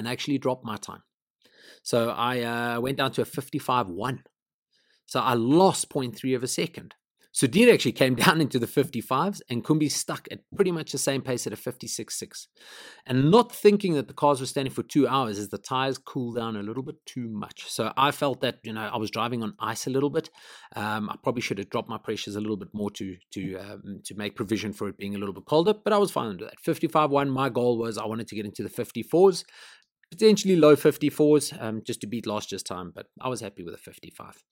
and 0.00 0.08
actually 0.08 0.38
dropped 0.38 0.64
my 0.64 0.78
time. 0.78 1.02
So 1.82 2.08
I 2.08 2.40
uh, 2.40 2.80
went 2.80 2.96
down 2.96 3.12
to 3.12 3.22
a 3.22 3.26
55.1. 3.26 4.20
So 5.04 5.20
I 5.20 5.34
lost 5.34 5.90
0.3 5.90 6.34
of 6.34 6.42
a 6.42 6.48
second. 6.48 6.94
Sudhir 7.32 7.72
actually 7.72 7.92
came 7.92 8.14
down 8.24 8.40
into 8.40 8.58
the 8.58 8.66
55s 8.66 9.40
and 9.48 9.64
Kumbi 9.64 9.90
stuck 9.90 10.26
at 10.32 10.40
pretty 10.56 10.72
much 10.72 10.90
the 10.90 10.98
same 10.98 11.22
pace 11.22 11.46
at 11.46 11.52
a 11.52 11.56
56.6. 11.56 12.46
And 13.06 13.30
not 13.30 13.52
thinking 13.52 13.94
that 13.94 14.08
the 14.08 14.14
cars 14.14 14.40
were 14.40 14.46
standing 14.46 14.72
for 14.72 14.82
two 14.82 15.06
hours 15.06 15.38
as 15.38 15.48
the 15.48 15.58
tires 15.58 15.98
cooled 15.98 16.36
down 16.36 16.56
a 16.56 16.62
little 16.62 16.82
bit 16.82 16.96
too 17.06 17.28
much. 17.28 17.64
So 17.68 17.92
I 17.96 18.10
felt 18.10 18.40
that, 18.40 18.58
you 18.64 18.72
know, 18.72 18.82
I 18.92 18.96
was 18.96 19.10
driving 19.10 19.42
on 19.42 19.54
ice 19.60 19.86
a 19.86 19.90
little 19.90 20.10
bit. 20.10 20.30
Um, 20.74 21.08
I 21.08 21.16
probably 21.22 21.42
should 21.42 21.58
have 21.58 21.70
dropped 21.70 21.88
my 21.88 21.98
pressures 21.98 22.34
a 22.34 22.40
little 22.40 22.56
bit 22.56 22.70
more 22.72 22.90
to 22.92 23.16
to 23.32 23.56
um, 23.56 24.00
to 24.04 24.14
make 24.14 24.34
provision 24.34 24.72
for 24.72 24.88
it 24.88 24.98
being 24.98 25.14
a 25.14 25.18
little 25.18 25.34
bit 25.34 25.44
colder, 25.46 25.74
but 25.74 25.92
I 25.92 25.98
was 25.98 26.10
fine 26.10 26.28
with 26.28 26.40
that. 26.40 26.54
55.1, 26.66 27.28
my 27.28 27.48
goal 27.48 27.78
was 27.78 27.96
I 27.96 28.06
wanted 28.06 28.28
to 28.28 28.34
get 28.34 28.44
into 28.44 28.62
the 28.62 28.68
54s 28.68 29.44
potentially 30.10 30.56
low 30.56 30.76
54s 30.76 31.60
um, 31.62 31.82
just 31.84 32.00
to 32.00 32.06
beat 32.06 32.26
last 32.26 32.52
year's 32.52 32.62
time, 32.62 32.92
but 32.94 33.06
I 33.20 33.28
was 33.28 33.40
happy 33.40 33.62
with 33.62 33.74
a 33.74 33.78
55. 33.78 34.42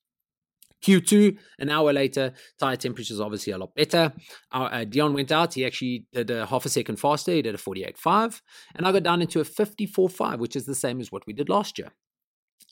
Q2, 0.83 1.37
an 1.59 1.71
hour 1.71 1.93
later, 1.93 2.33
tire 2.59 2.77
temperatures 2.77 3.21
obviously 3.21 3.53
a 3.53 3.59
lot 3.59 3.75
better. 3.75 4.13
Our, 4.53 4.73
uh, 4.73 4.85
Dion 4.85 5.13
went 5.13 5.33
out. 5.33 5.55
He 5.55 5.67
actually 5.67 6.07
did 6.13 6.31
a 6.31 6.47
half 6.47 6.65
a 6.65 6.69
second 6.69 6.97
faster. 7.01 7.33
He 7.33 7.43
did 7.43 7.55
a 7.55 7.59
48.5. 7.59 8.41
And 8.77 8.87
I 8.87 8.93
got 8.93 9.03
down 9.03 9.21
into 9.21 9.41
a 9.41 9.45
54.5, 9.45 10.39
which 10.39 10.55
is 10.55 10.67
the 10.67 10.75
same 10.75 11.01
as 11.01 11.11
what 11.11 11.27
we 11.27 11.33
did 11.33 11.49
last 11.49 11.79
year. 11.79 11.91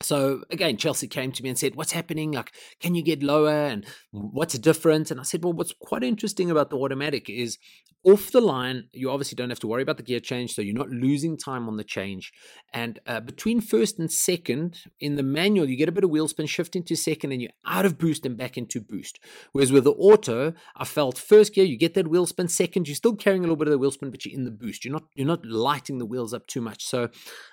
So 0.02 0.42
again, 0.50 0.76
Chelsea 0.76 1.08
came 1.08 1.32
to 1.32 1.42
me 1.42 1.48
and 1.48 1.58
said, 1.58 1.74
What's 1.74 1.92
happening? 1.92 2.32
Like, 2.32 2.52
can 2.80 2.94
you 2.94 3.02
get 3.02 3.22
lower? 3.22 3.50
And 3.50 3.86
what's 4.10 4.58
different? 4.58 5.10
And 5.10 5.18
I 5.18 5.22
said, 5.22 5.42
Well, 5.42 5.54
what's 5.54 5.72
quite 5.80 6.02
interesting 6.02 6.50
about 6.50 6.70
the 6.70 6.76
automatic 6.76 7.30
is 7.30 7.58
off 8.06 8.30
the 8.30 8.40
line, 8.40 8.84
you 8.92 9.10
obviously 9.10 9.34
don't 9.34 9.50
have 9.50 9.58
to 9.58 9.66
worry 9.66 9.82
about 9.82 9.96
the 9.96 10.02
gear 10.04 10.20
change, 10.20 10.54
so 10.54 10.62
you're 10.62 10.72
not 10.72 10.90
losing 10.90 11.36
time 11.36 11.68
on 11.68 11.76
the 11.76 11.82
change. 11.82 12.32
And 12.72 13.00
uh, 13.04 13.18
between 13.18 13.60
first 13.60 13.98
and 13.98 14.12
second, 14.12 14.78
in 15.00 15.16
the 15.16 15.24
manual, 15.24 15.68
you 15.68 15.76
get 15.76 15.88
a 15.88 15.92
bit 15.92 16.04
of 16.04 16.10
wheel 16.10 16.28
spin, 16.28 16.46
shift 16.46 16.76
into 16.76 16.94
second, 16.94 17.32
and 17.32 17.42
you're 17.42 17.50
out 17.66 17.84
of 17.84 17.98
boost 17.98 18.24
and 18.24 18.36
back 18.36 18.56
into 18.56 18.80
boost. 18.80 19.18
Whereas 19.50 19.72
with 19.72 19.82
the 19.82 19.92
auto, 19.92 20.52
I 20.76 20.84
felt 20.84 21.18
first 21.18 21.52
gear, 21.52 21.64
you 21.64 21.76
get 21.76 21.94
that 21.94 22.06
wheel 22.06 22.26
spin, 22.26 22.46
second, 22.46 22.86
you're 22.86 22.94
still 22.94 23.16
carrying 23.16 23.42
a 23.42 23.46
little 23.46 23.56
bit 23.56 23.66
of 23.66 23.72
the 23.72 23.78
wheel 23.78 23.90
spin, 23.90 24.12
but 24.12 24.24
you're 24.24 24.38
in 24.38 24.44
the 24.44 24.52
boost. 24.52 24.84
You're 24.84 24.92
not 24.92 25.04
you're 25.16 25.26
not 25.26 25.44
lighting 25.44 25.98
the 25.98 26.06
wheels 26.06 26.32
up 26.32 26.46
too 26.46 26.60
much. 26.60 26.84
So 26.84 27.08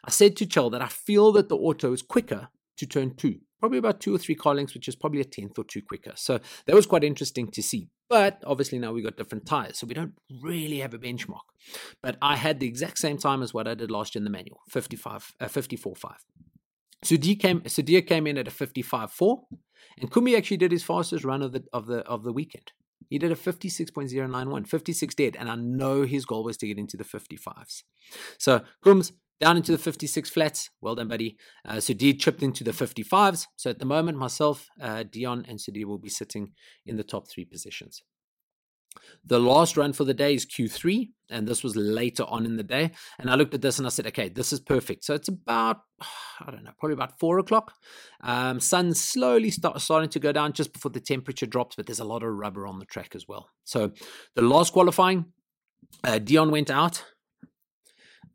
I 0.06 0.12
said 0.12 0.36
to 0.38 0.46
Chell 0.46 0.70
that 0.70 0.84
I 0.84 0.88
feel 0.88 1.32
that 1.32 1.50
the 1.50 1.58
auto 1.58 1.94
is 1.94 2.04
quicker 2.04 2.33
to 2.78 2.86
turn 2.86 3.16
two 3.16 3.40
probably 3.64 3.78
about 3.78 4.02
two 4.02 4.14
or 4.14 4.18
three 4.18 4.36
car 4.36 4.54
lengths, 4.54 4.74
which 4.74 4.90
is 4.90 4.96
probably 4.98 5.22
a 5.22 5.24
tenth 5.24 5.58
or 5.58 5.64
two 5.64 5.82
quicker. 5.82 6.12
So 6.16 6.42
that 6.66 6.76
was 6.76 6.86
quite 6.86 7.06
interesting 7.06 7.50
to 7.52 7.64
see. 7.64 7.88
But 8.10 8.44
obviously 8.46 8.78
now 8.78 8.92
we've 8.92 9.06
got 9.06 9.16
different 9.16 9.46
tires, 9.46 9.80
so 9.80 9.88
we 9.88 9.94
don't 9.94 10.16
really 10.42 10.80
have 10.80 10.94
a 10.94 10.98
benchmark. 10.98 11.48
But 12.02 12.18
I 12.22 12.36
had 12.36 12.60
the 12.60 12.68
exact 12.68 12.98
same 12.98 13.18
time 13.18 13.42
as 13.42 13.54
what 13.54 13.66
I 13.66 13.74
did 13.74 13.90
last 13.90 14.16
year 14.16 14.20
in 14.20 14.26
the 14.26 14.30
manual, 14.30 14.60
55, 14.68 15.32
uh, 15.40 15.46
54.5. 15.46 16.12
Sudhir 17.06 17.40
came, 17.40 17.62
Sudhir 17.62 18.06
came 18.06 18.28
in 18.28 18.38
at 18.38 18.50
a 18.50 18.52
55.4, 18.52 19.44
and 19.98 20.12
Kumi 20.12 20.36
actually 20.36 20.58
did 20.58 20.74
his 20.74 20.84
fastest 20.84 21.24
run 21.24 21.42
of 21.42 21.54
the 21.54 21.64
of 21.72 21.88
the 21.88 22.00
of 22.00 22.24
the 22.24 22.34
weekend. 22.34 22.74
He 23.10 23.18
did 23.18 23.32
a 23.32 23.36
56.091, 23.36 24.68
56 24.68 25.16
dead, 25.16 25.38
and 25.40 25.50
I 25.50 25.56
know 25.56 26.04
his 26.04 26.26
goal 26.26 26.44
was 26.44 26.58
to 26.58 26.68
get 26.68 26.78
into 26.78 26.98
the 26.98 27.04
55s. 27.06 27.84
So 28.38 28.62
Kums 28.84 29.14
down 29.40 29.58
into 29.58 29.72
the 29.72 29.78
56 29.78 30.30
flats. 30.30 30.70
Well 30.82 30.96
done, 30.96 31.08
buddy. 31.08 31.38
Uh, 31.68 31.76
Sudhir 31.76 32.20
chipped 32.20 32.44
into 32.44 32.64
the 32.64 32.72
55s. 32.72 33.48
So 33.56 33.70
at 33.70 33.80
the 33.80 33.86
moment, 33.86 34.18
myself, 34.18 34.68
uh, 34.82 35.04
Dion, 35.04 35.46
and 35.48 35.60
Sudhir 35.60 35.86
will 35.86 35.98
be 35.98 36.10
sitting 36.10 36.54
in 36.86 36.98
the 36.98 37.04
top 37.04 37.28
three 37.30 37.46
positions. 37.46 38.02
The 39.26 39.40
last 39.40 39.78
run 39.78 39.94
for 39.94 40.04
the 40.04 40.14
day 40.14 40.36
is 40.36 40.46
Q3, 40.46 41.10
and 41.30 41.48
this 41.48 41.64
was 41.64 41.76
later 41.76 42.24
on 42.28 42.46
in 42.46 42.58
the 42.58 42.64
day. 42.64 42.92
And 43.18 43.30
I 43.30 43.36
looked 43.36 43.54
at 43.54 43.62
this 43.62 43.78
and 43.78 43.88
I 43.88 43.90
said, 43.90 44.08
okay, 44.08 44.30
this 44.30 44.54
is 44.54 44.60
perfect. 44.60 45.04
So 45.04 45.14
it's 45.14 45.30
about, 45.30 45.78
I 46.42 46.52
don't 46.52 46.64
know, 46.64 46.72
probably 46.80 46.94
about 46.94 47.20
four 47.20 47.40
o'clock. 47.40 47.74
Um, 48.22 48.60
sun 48.60 48.94
slowly 48.94 49.50
start, 49.50 49.80
starting 49.82 50.10
to 50.12 50.20
go 50.20 50.32
down 50.32 50.54
just 50.54 50.74
before 50.74 50.92
the 50.92 51.00
temperature 51.00 51.46
drops, 51.46 51.76
but 51.76 51.86
there's 51.86 52.00
a 52.00 52.06
lot 52.06 52.24
of 52.24 52.34
rubber 52.34 52.68
on 52.68 52.80
the 52.80 52.86
track 52.86 53.16
as 53.16 53.28
well. 53.28 53.50
So 53.64 53.92
the 54.36 54.42
last 54.42 54.74
qualifying, 54.74 55.26
uh, 56.04 56.20
Dion 56.20 56.52
went 56.52 56.70
out. 56.70 57.04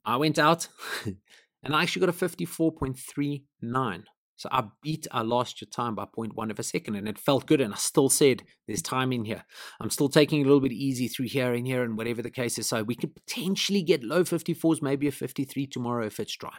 I 0.09 0.17
went 0.17 0.39
out, 0.39 0.69
and 1.05 1.77
I 1.77 1.83
actually 1.83 2.01
got 2.01 2.09
a 2.09 2.27
54.39. 2.27 4.05
So 4.37 4.49
I 4.51 4.65
beat, 4.83 5.07
I 5.13 5.21
lost 5.21 5.61
your 5.61 5.69
time 5.69 5.97
by 5.97 6.05
0.1 6.05 6.51
of 6.51 6.59
a 6.59 6.63
second, 6.63 6.95
and 6.95 7.07
it 7.07 7.19
felt 7.19 7.47
good. 7.47 7.61
And 7.61 7.75
I 7.75 7.77
still 7.77 8.09
said, 8.09 8.45
there's 8.67 8.81
time 8.81 9.13
in 9.13 9.27
here. 9.27 9.45
I'm 9.81 9.91
still 9.91 10.09
taking 10.09 10.41
a 10.41 10.45
little 10.45 10.61
bit 10.61 10.73
easy 10.73 11.09
through 11.09 11.27
here 11.27 11.53
and 11.53 11.67
here, 11.67 11.83
and 11.83 11.99
whatever 11.99 12.23
the 12.23 12.31
case 12.31 12.57
is. 12.57 12.69
So 12.69 12.83
we 12.85 12.95
could 12.95 13.15
potentially 13.15 13.83
get 13.83 14.03
low 14.03 14.25
54s, 14.25 14.81
maybe 14.81 15.09
a 15.09 15.13
53 15.13 15.67
tomorrow 15.67 16.07
if 16.07 16.19
it's 16.21 16.37
dry. 16.37 16.57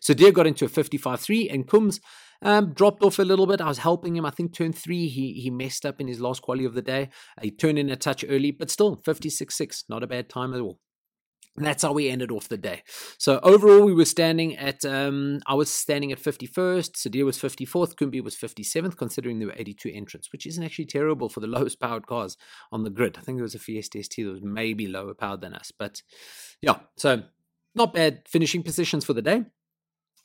So 0.00 0.14
Deer 0.14 0.32
got 0.32 0.46
into 0.46 0.64
a 0.64 0.68
55.3, 0.68 1.52
and 1.52 1.68
Coombs 1.68 2.00
um, 2.40 2.72
dropped 2.72 3.02
off 3.02 3.18
a 3.18 3.24
little 3.24 3.46
bit. 3.46 3.60
I 3.60 3.68
was 3.68 3.78
helping 3.78 4.16
him. 4.16 4.24
I 4.24 4.30
think 4.30 4.54
turn 4.54 4.72
three, 4.72 5.06
he 5.08 5.34
he 5.34 5.50
messed 5.50 5.84
up 5.84 6.00
in 6.00 6.08
his 6.08 6.20
last 6.20 6.40
quality 6.40 6.64
of 6.64 6.74
the 6.74 6.82
day. 6.82 7.10
He 7.42 7.50
turned 7.50 7.78
in 7.78 7.90
a 7.90 7.96
touch 7.96 8.24
early, 8.26 8.52
but 8.52 8.70
still 8.70 8.96
56.6, 8.96 9.84
not 9.88 10.02
a 10.02 10.06
bad 10.06 10.30
time 10.30 10.54
at 10.54 10.60
all. 10.60 10.78
And 11.56 11.66
that's 11.66 11.82
how 11.82 11.92
we 11.92 12.08
ended 12.08 12.30
off 12.30 12.48
the 12.48 12.56
day. 12.56 12.82
So 13.18 13.40
overall, 13.42 13.84
we 13.84 13.92
were 13.92 14.04
standing 14.04 14.56
at, 14.56 14.84
um, 14.84 15.40
I 15.46 15.54
was 15.54 15.70
standing 15.70 16.12
at 16.12 16.18
51st, 16.18 16.92
Sudhir 16.92 17.24
was 17.24 17.38
54th, 17.38 17.96
Kumbi 17.96 18.22
was 18.22 18.36
57th, 18.36 18.96
considering 18.96 19.38
there 19.38 19.48
were 19.48 19.54
82 19.56 19.90
entrants, 19.92 20.32
which 20.32 20.46
isn't 20.46 20.62
actually 20.62 20.86
terrible 20.86 21.28
for 21.28 21.40
the 21.40 21.46
lowest 21.48 21.80
powered 21.80 22.06
cars 22.06 22.36
on 22.72 22.84
the 22.84 22.90
grid. 22.90 23.16
I 23.18 23.22
think 23.22 23.36
there 23.36 23.42
was 23.42 23.54
a 23.54 23.58
Fiesta 23.58 24.02
ST 24.02 24.24
that 24.24 24.32
was 24.32 24.42
maybe 24.42 24.86
lower 24.86 25.12
powered 25.12 25.40
than 25.40 25.54
us. 25.54 25.72
But 25.76 26.02
yeah, 26.62 26.78
so 26.96 27.24
not 27.74 27.94
bad 27.94 28.22
finishing 28.26 28.62
positions 28.62 29.04
for 29.04 29.12
the 29.12 29.22
day. 29.22 29.44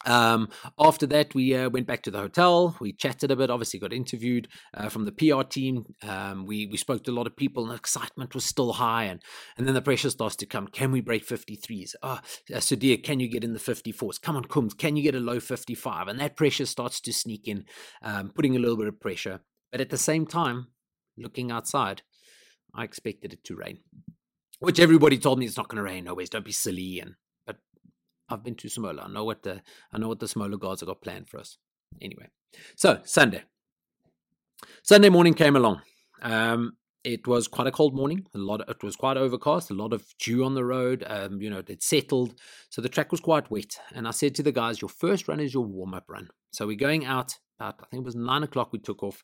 Um, 0.06 0.50
after 0.80 1.06
that, 1.08 1.34
we 1.34 1.56
uh, 1.56 1.70
went 1.70 1.88
back 1.88 2.04
to 2.04 2.12
the 2.12 2.20
hotel. 2.20 2.76
We 2.80 2.94
chatted 2.94 3.32
a 3.32 3.36
bit. 3.36 3.50
Obviously, 3.50 3.80
got 3.80 3.94
interviewed 3.94 4.48
uh, 4.74 4.90
from 4.90 5.06
the 5.06 5.12
PR 5.12 5.44
team. 5.44 5.86
Um, 6.04 6.46
we 6.46 6.68
we 6.68 6.78
spoke 6.78 7.04
to 7.06 7.12
a 7.12 7.14
lot 7.14 7.28
of 7.28 7.36
people, 7.36 7.66
and 7.66 7.78
excitement 7.78 8.36
was 8.36 8.46
still 8.46 8.74
high. 8.74 9.06
And 9.06 9.22
and 9.58 9.68
then 9.68 9.74
the 9.74 9.82
pressure 9.82 10.10
starts 10.10 10.36
to 10.38 10.46
come. 10.46 10.68
Can 10.68 10.92
we 10.92 11.02
break 11.02 11.26
53s? 11.26 11.96
Ah, 12.04 12.22
oh, 12.24 12.56
Sudhir, 12.58 13.04
can 13.04 13.20
you 13.20 13.28
get 13.28 13.44
in 13.44 13.54
the 13.54 13.60
54s? 13.60 14.22
Come 14.22 14.36
on, 14.36 14.46
Coombs, 14.46 14.74
can 14.74 14.96
you 14.96 15.04
get 15.04 15.16
a 15.16 15.20
low 15.20 15.40
55? 15.40 16.08
And 16.08 16.20
that 16.20 16.36
pressure 16.36 16.66
starts 16.66 17.00
to 17.02 17.14
sneak 17.14 17.48
in, 17.48 17.66
um, 18.02 18.32
putting 18.34 18.56
a 18.56 18.60
little 18.60 18.78
bit 18.78 18.88
of 18.88 19.00
pressure. 19.00 19.42
But 19.72 19.82
at 19.82 19.90
the 19.90 19.98
same 19.98 20.26
time, 20.26 20.68
looking 21.18 21.52
outside, 21.52 22.02
I 22.74 22.84
expected 22.84 23.34
it 23.34 23.44
to 23.46 23.56
rain, 23.56 23.80
which 24.60 24.80
everybody 24.80 25.18
told 25.18 25.40
me 25.40 25.46
it's 25.46 25.58
not 25.58 25.68
going 25.68 25.78
to 25.78 25.84
rain. 25.84 26.08
Always, 26.08 26.30
don't 26.30 26.46
be 26.46 26.52
silly. 26.52 27.00
And 27.00 27.16
I've 28.30 28.44
been 28.44 28.56
to 28.56 28.68
Simola. 28.68 29.06
I 29.06 29.12
know 29.12 29.24
what 29.24 29.44
the 29.44 29.62
I 29.92 29.98
know 29.98 30.08
what 30.08 30.20
the 30.20 30.26
Simola 30.26 30.60
gods 30.60 30.82
have 30.82 30.88
got 30.88 31.02
planned 31.02 31.30
for 31.30 31.40
us. 31.40 31.58
Anyway, 32.02 32.30
so 32.76 33.00
Sunday. 33.04 33.44
Sunday 34.84 35.10
morning 35.10 35.34
came 35.34 35.56
along. 35.56 35.82
Um, 36.22 36.78
it 37.04 37.28
was 37.28 37.48
quite 37.48 37.68
a 37.68 37.72
cold 37.72 37.96
morning. 37.96 38.26
A 38.34 38.40
lot. 38.40 38.62
Of, 38.62 38.70
it 38.70 38.84
was 38.84 38.96
quite 38.96 39.16
overcast. 39.16 39.70
A 39.70 39.76
lot 39.76 39.94
of 39.94 40.04
dew 40.20 40.44
on 40.44 40.56
the 40.56 40.66
road. 40.66 41.04
Um, 41.08 41.40
you 41.40 41.50
know, 41.50 41.62
it 41.66 41.84
settled, 41.84 42.34
so 42.70 42.82
the 42.82 42.90
track 42.90 43.12
was 43.12 43.22
quite 43.22 43.52
wet. 43.52 43.78
And 43.94 44.08
I 44.08 44.12
said 44.12 44.34
to 44.36 44.44
the 44.44 44.52
guys, 44.52 44.82
"Your 44.82 44.90
first 44.90 45.28
run 45.28 45.40
is 45.40 45.54
your 45.54 45.64
warm 45.64 45.94
up 45.94 46.06
run." 46.10 46.30
So 46.52 46.66
we're 46.66 46.76
going 46.76 47.06
out. 47.06 47.36
About, 47.58 47.76
I 47.82 47.86
think 47.86 48.02
it 48.02 48.06
was 48.06 48.16
nine 48.16 48.44
o'clock. 48.44 48.74
We 48.74 48.80
took 48.80 49.04
off. 49.04 49.24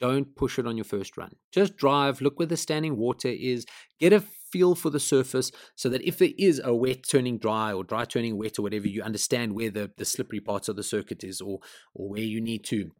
Don't 0.00 0.34
push 0.36 0.58
it 0.58 0.66
on 0.66 0.76
your 0.76 0.84
first 0.84 1.16
run. 1.16 1.32
Just 1.52 1.76
drive. 1.76 2.20
Look 2.20 2.38
where 2.38 2.46
the 2.46 2.56
standing 2.56 2.96
water 2.96 3.28
is. 3.28 3.66
Get 4.00 4.12
a 4.12 4.20
feel 4.52 4.74
for 4.74 4.90
the 4.90 5.00
surface 5.00 5.50
so 5.74 5.88
that 5.88 6.06
if 6.06 6.18
there 6.18 6.32
is 6.38 6.60
a 6.64 6.74
wet 6.74 7.04
turning 7.08 7.38
dry 7.38 7.72
or 7.72 7.84
dry 7.84 8.04
turning 8.04 8.36
wet 8.36 8.58
or 8.58 8.62
whatever, 8.62 8.88
you 8.88 9.02
understand 9.02 9.54
where 9.54 9.70
the, 9.70 9.90
the 9.96 10.04
slippery 10.04 10.40
parts 10.40 10.68
of 10.68 10.76
the 10.76 10.82
circuit 10.82 11.24
is 11.24 11.40
or, 11.40 11.60
or 11.94 12.08
where 12.10 12.20
you 12.20 12.40
need 12.40 12.64
to 12.64 12.90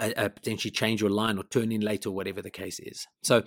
uh, 0.00 0.28
potentially 0.28 0.70
change 0.70 1.00
your 1.00 1.10
line 1.10 1.38
or 1.38 1.44
turn 1.44 1.72
in 1.72 1.80
late 1.80 2.06
or 2.06 2.12
whatever 2.12 2.42
the 2.42 2.50
case 2.50 2.78
is. 2.80 3.06
So, 3.22 3.42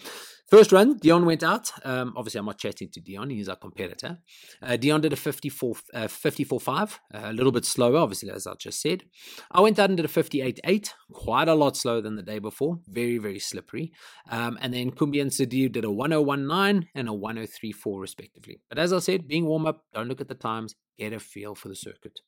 first 0.50 0.72
run, 0.72 0.98
Dion 0.98 1.26
went 1.26 1.44
out. 1.44 1.72
Um, 1.84 2.14
obviously, 2.18 2.40
I'm 2.40 2.46
not 2.46 2.58
chatting 2.58 2.90
to 2.94 3.02
Dion, 3.02 3.30
he's 3.30 3.50
our 3.50 3.56
competitor. 3.56 4.18
Uh, 4.62 4.78
Dion 4.78 5.02
did 5.02 5.14
a 5.14 5.16
54 5.16 5.76
uh, 5.94 6.08
54.5, 6.08 7.00
a 7.14 7.34
little 7.34 7.52
bit 7.52 7.66
slower, 7.66 7.98
obviously, 7.98 8.30
as 8.32 8.48
I 8.48 8.54
just 8.56 8.82
said. 8.82 9.04
I 9.52 9.62
went 9.62 9.80
out 9.80 9.90
and 9.90 9.98
did 9.98 10.06
a 10.06 10.10
58 10.10 10.60
8, 10.64 10.94
quite 11.12 11.48
a 11.48 11.56
lot 11.56 11.78
slower 11.78 12.02
than 12.02 12.16
the 12.16 12.24
day 12.24 12.40
before, 12.40 12.80
very, 12.88 13.18
very 13.18 13.40
slippery. 13.40 13.92
Um, 14.30 14.58
and 14.62 14.74
then 14.74 14.92
Kumbi 14.92 15.22
and 15.22 15.32
Sudhir 15.32 15.72
did 15.72 15.86
a 15.86 15.90
101.9 15.90 16.88
and 16.96 17.10
a 17.10 17.12
103.4, 17.12 18.00
respectively. 18.00 18.60
But 18.70 18.80
as 18.80 18.94
I 18.94 19.00
said, 19.00 19.28
being 19.28 19.46
warm 19.46 19.66
up, 19.66 19.84
don't 19.94 20.08
look 20.08 20.22
at 20.22 20.28
the 20.28 20.36
times, 20.36 20.76
get 20.98 21.14
a 21.14 21.20
feel 21.20 21.56
for 21.56 21.68
the 21.68 21.76
circuit. 21.76 22.20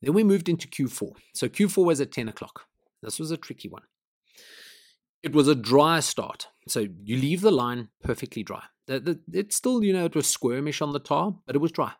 Then 0.00 0.14
we 0.14 0.22
moved 0.22 0.48
into 0.48 0.68
Q4. 0.68 1.12
So 1.34 1.48
Q4 1.48 1.84
was 1.84 2.00
at 2.00 2.12
10 2.12 2.28
o'clock. 2.28 2.67
This 3.02 3.18
was 3.18 3.30
a 3.30 3.36
tricky 3.36 3.68
one. 3.68 3.82
It 5.22 5.32
was 5.32 5.48
a 5.48 5.54
dry 5.54 6.00
start. 6.00 6.48
So 6.66 6.86
you 7.02 7.16
leave 7.16 7.40
the 7.40 7.50
line 7.50 7.88
perfectly 8.02 8.42
dry. 8.42 8.64
It's 8.86 9.56
still, 9.56 9.82
you 9.82 9.92
know, 9.92 10.04
it 10.04 10.14
was 10.14 10.26
squirmish 10.26 10.80
on 10.80 10.92
the 10.92 10.98
tar, 10.98 11.34
but 11.46 11.56
it 11.56 11.60
was 11.60 11.72
dry. 11.72 11.92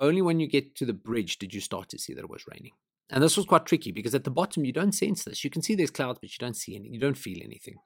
Only 0.00 0.22
when 0.22 0.40
you 0.40 0.48
get 0.48 0.74
to 0.76 0.86
the 0.86 0.92
bridge 0.92 1.38
did 1.38 1.54
you 1.54 1.60
start 1.60 1.88
to 1.90 1.98
see 1.98 2.14
that 2.14 2.24
it 2.24 2.30
was 2.30 2.44
raining. 2.50 2.72
And 3.10 3.22
this 3.22 3.36
was 3.36 3.46
quite 3.46 3.66
tricky 3.66 3.92
because 3.92 4.14
at 4.14 4.24
the 4.24 4.30
bottom 4.30 4.64
you 4.64 4.72
don't 4.72 4.92
sense 4.92 5.24
this. 5.24 5.44
You 5.44 5.50
can 5.50 5.62
see 5.62 5.74
there's 5.74 5.90
clouds, 5.90 6.18
but 6.20 6.30
you 6.30 6.38
don't 6.40 6.56
see 6.56 6.74
any, 6.74 6.88
you 6.88 6.98
don't 6.98 7.18
feel 7.18 7.38
anything. 7.42 7.76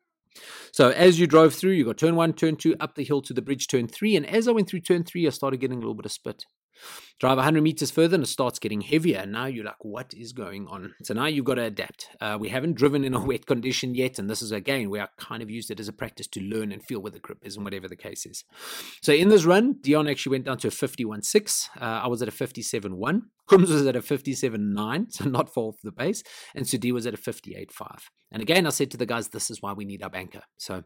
So 0.72 0.90
as 0.90 1.18
you 1.18 1.26
drove 1.26 1.54
through, 1.54 1.72
you 1.72 1.84
got 1.84 1.98
turn 1.98 2.14
one, 2.16 2.32
turn 2.32 2.56
two, 2.56 2.76
up 2.78 2.94
the 2.94 3.04
hill 3.04 3.20
to 3.22 3.34
the 3.34 3.42
bridge, 3.42 3.66
turn 3.66 3.88
three. 3.88 4.14
And 4.14 4.24
as 4.24 4.46
I 4.46 4.52
went 4.52 4.68
through 4.68 4.80
turn 4.80 5.04
three, 5.04 5.26
I 5.26 5.30
started 5.30 5.60
getting 5.60 5.78
a 5.78 5.80
little 5.80 5.94
bit 5.94 6.06
of 6.06 6.12
spit. 6.12 6.44
Drive 7.18 7.36
100 7.36 7.62
meters 7.62 7.90
further 7.90 8.14
and 8.14 8.24
it 8.24 8.28
starts 8.28 8.58
getting 8.58 8.80
heavier. 8.80 9.18
And 9.18 9.32
now 9.32 9.46
you're 9.46 9.64
like, 9.64 9.84
what 9.84 10.14
is 10.14 10.32
going 10.32 10.66
on? 10.68 10.94
So 11.02 11.14
now 11.14 11.26
you've 11.26 11.44
got 11.44 11.56
to 11.56 11.64
adapt. 11.64 12.08
Uh, 12.20 12.36
we 12.38 12.48
haven't 12.48 12.74
driven 12.74 13.04
in 13.04 13.14
a 13.14 13.20
wet 13.24 13.46
condition 13.46 13.94
yet. 13.94 14.18
And 14.18 14.30
this 14.30 14.40
is, 14.40 14.52
again, 14.52 14.88
we 14.88 15.00
are 15.00 15.10
kind 15.16 15.42
of 15.42 15.50
used 15.50 15.70
it 15.70 15.80
as 15.80 15.88
a 15.88 15.92
practice 15.92 16.28
to 16.28 16.40
learn 16.40 16.70
and 16.70 16.82
feel 16.82 17.00
where 17.00 17.10
the 17.10 17.18
grip 17.18 17.38
is 17.42 17.56
and 17.56 17.64
whatever 17.64 17.88
the 17.88 17.96
case 17.96 18.24
is. 18.24 18.44
So 19.02 19.12
in 19.12 19.28
this 19.28 19.44
run, 19.44 19.78
Dion 19.80 20.08
actually 20.08 20.30
went 20.30 20.44
down 20.44 20.58
to 20.58 20.68
a 20.68 20.70
51.6. 20.70 21.68
Uh, 21.80 21.84
I 21.84 22.06
was 22.06 22.22
at 22.22 22.28
a 22.28 22.32
57.1. 22.32 23.22
Coombs 23.48 23.70
was 23.70 23.86
at 23.86 23.96
a 23.96 24.00
57.9, 24.00 25.06
so 25.12 25.24
not 25.24 25.52
far 25.52 25.64
off 25.64 25.76
the 25.82 25.90
pace. 25.90 26.22
And 26.54 26.66
Sudi 26.66 26.92
was 26.92 27.06
at 27.06 27.14
a 27.14 27.16
58.5. 27.16 27.98
And 28.30 28.42
again, 28.42 28.66
I 28.66 28.70
said 28.70 28.90
to 28.92 28.96
the 28.96 29.06
guys, 29.06 29.28
this 29.28 29.50
is 29.50 29.62
why 29.62 29.72
we 29.72 29.84
need 29.84 30.02
our 30.02 30.10
banker. 30.10 30.42
So 30.58 30.84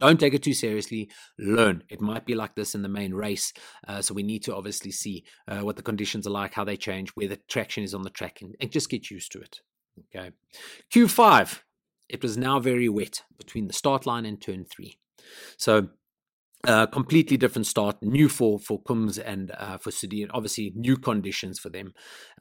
don't 0.00 0.18
take 0.18 0.34
it 0.34 0.42
too 0.42 0.52
seriously. 0.52 1.10
Learn. 1.38 1.82
It 1.88 2.00
might 2.00 2.26
be 2.26 2.34
like 2.34 2.54
this 2.54 2.74
in 2.74 2.82
the 2.82 2.88
main 2.88 3.14
race. 3.14 3.52
Uh, 3.86 4.02
so 4.02 4.14
we 4.14 4.22
need 4.22 4.42
to 4.44 4.54
obviously 4.54 4.90
see 4.90 5.24
uh, 5.48 5.60
what 5.60 5.76
the 5.76 5.82
conditions 5.82 6.26
are 6.26 6.30
like, 6.30 6.54
how 6.54 6.64
they 6.64 6.76
change, 6.76 7.10
where 7.10 7.28
the 7.28 7.40
traction 7.48 7.84
is 7.84 7.94
on 7.94 8.02
the 8.02 8.10
track, 8.10 8.42
and, 8.42 8.54
and 8.60 8.72
just 8.72 8.90
get 8.90 9.10
used 9.10 9.32
to 9.32 9.40
it. 9.40 9.60
Okay. 10.14 10.32
Q5. 10.92 11.60
It 12.08 12.22
was 12.22 12.36
now 12.36 12.60
very 12.60 12.88
wet 12.88 13.22
between 13.36 13.66
the 13.66 13.72
start 13.72 14.06
line 14.06 14.26
and 14.26 14.40
turn 14.40 14.64
three. 14.64 14.98
So 15.56 15.88
uh, 16.64 16.86
completely 16.86 17.36
different 17.36 17.66
start, 17.66 17.96
new 18.02 18.28
for 18.28 18.58
for 18.58 18.80
Coombs 18.82 19.18
and 19.18 19.52
uh, 19.56 19.78
for 19.78 19.90
Sudi, 19.90 20.26
obviously 20.32 20.72
new 20.74 20.96
conditions 20.96 21.58
for 21.58 21.68
them. 21.68 21.92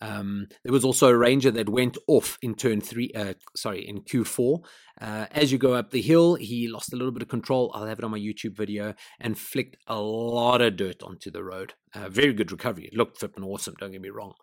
Um, 0.01 0.47
there 0.63 0.73
was 0.73 0.84
also 0.84 1.10
a 1.10 1.17
Ranger 1.17 1.51
that 1.51 1.69
went 1.69 1.97
off 2.08 2.38
in 2.41 2.56
turn 2.56 2.82
three, 2.82 3.12
uh, 3.15 3.34
sorry, 3.56 3.88
in 3.88 4.01
Q4. 4.01 4.63
Uh, 4.99 5.25
as 5.32 5.51
you 5.51 5.58
go 5.58 5.73
up 5.73 5.91
the 5.91 6.01
hill, 6.01 6.36
he 6.36 6.67
lost 6.67 6.93
a 6.93 6.95
little 6.95 7.12
bit 7.12 7.21
of 7.21 7.30
control. 7.30 7.71
I'll 7.75 7.86
have 7.86 7.99
it 7.99 8.06
on 8.06 8.12
my 8.12 8.19
YouTube 8.19 8.56
video 8.56 8.93
and 9.19 9.38
flicked 9.38 9.78
a 9.88 9.99
lot 9.99 10.62
of 10.62 10.78
dirt 10.78 11.04
onto 11.04 11.30
the 11.30 11.43
road. 11.43 11.73
Uh, 11.93 12.10
very 12.10 12.34
good 12.34 12.51
recovery. 12.51 12.86
It 12.86 12.97
looked 12.97 13.19
flipping 13.19 13.43
awesome. 13.43 13.75
Don't 13.80 13.91
get 13.91 14.01
me 14.01 14.10
wrong, 14.10 14.34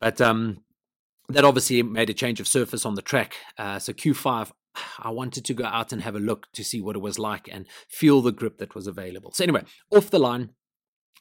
but 0.00 0.20
um, 0.20 0.62
that 1.28 1.44
obviously 1.44 1.82
made 1.82 2.10
a 2.10 2.14
change 2.14 2.40
of 2.40 2.48
surface 2.48 2.86
on 2.86 2.94
the 2.94 3.02
track. 3.02 3.34
Uh, 3.58 3.78
so 3.78 3.92
Q5 3.92 4.52
I 4.98 5.10
wanted 5.10 5.44
to 5.46 5.54
go 5.54 5.64
out 5.64 5.92
and 5.92 6.02
have 6.02 6.16
a 6.16 6.20
look 6.20 6.48
to 6.52 6.64
see 6.64 6.80
what 6.80 6.96
it 6.96 7.00
was 7.00 7.18
like 7.18 7.48
and 7.50 7.66
feel 7.88 8.22
the 8.22 8.32
grip 8.32 8.58
that 8.58 8.74
was 8.74 8.86
available. 8.86 9.32
So, 9.32 9.44
anyway, 9.44 9.64
off 9.90 10.10
the 10.10 10.18
line, 10.18 10.50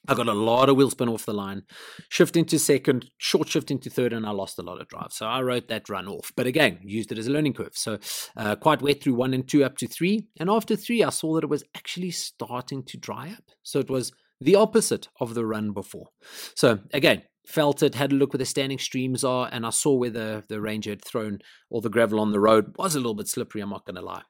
I 0.08 0.16
got 0.16 0.28
a 0.28 0.34
lot 0.34 0.70
of 0.70 0.78
wheel 0.78 0.90
spin 0.90 1.10
off 1.10 1.26
the 1.26 1.34
line, 1.34 1.64
shift 2.08 2.38
into 2.38 2.58
second, 2.58 3.12
short 3.18 3.50
shift 3.50 3.70
into 3.70 3.90
third, 3.90 4.14
and 4.14 4.26
I 4.26 4.32
lost 4.32 4.58
a 4.58 4.62
lot 4.64 4.80
of 4.80 4.88
drive. 4.88 5.12
So 5.12 5.28
I 5.28 5.42
wrote 5.42 5.68
that 5.68 5.90
run 5.90 6.08
off. 6.08 6.32
But 6.36 6.48
again, 6.48 6.80
used 6.84 7.12
it 7.12 7.18
as 7.18 7.28
a 7.28 7.32
learning 7.32 7.54
curve. 7.54 7.76
So 7.76 8.00
uh, 8.38 8.56
quite 8.56 8.82
wet 8.82 9.04
through 9.04 9.16
one 9.16 9.34
and 9.34 9.48
two 9.48 9.64
up 9.64 9.78
to 9.78 9.88
three. 9.88 10.28
And 10.40 10.50
after 10.50 10.76
three, 10.76 11.04
I 11.04 11.10
saw 11.10 11.36
that 11.36 11.44
it 11.44 11.50
was 11.50 11.64
actually 11.76 12.12
starting 12.12 12.84
to 12.84 12.98
dry 12.98 13.30
up. 13.30 13.44
So 13.62 13.80
it 13.80 13.90
was 13.90 14.12
the 14.40 14.56
opposite 14.56 15.10
of 15.20 15.34
the 15.34 15.46
run 15.46 15.74
before. 15.74 16.08
So 16.56 16.80
again, 16.94 17.24
felt 17.46 17.82
it, 17.84 17.96
had 17.96 18.12
a 18.12 18.16
look 18.16 18.34
where 18.34 18.38
the 18.40 18.46
standing 18.46 18.80
streams 18.80 19.24
are, 19.24 19.50
and 19.52 19.66
I 19.66 19.72
saw 19.72 19.94
where 19.96 20.10
the, 20.10 20.44
the 20.48 20.62
ranger 20.62 20.92
had 20.92 21.04
thrown 21.04 21.40
all 21.70 21.82
the 21.82 21.90
gravel 21.90 22.20
on 22.20 22.32
the 22.32 22.40
road. 22.40 22.76
Was 22.78 22.96
a 22.96 23.00
little 23.00 23.16
bit 23.16 23.28
slippery, 23.28 23.62
I'm 23.62 23.70
not 23.70 23.86
going 23.86 23.96
to 23.96 24.02
lie. 24.02 24.24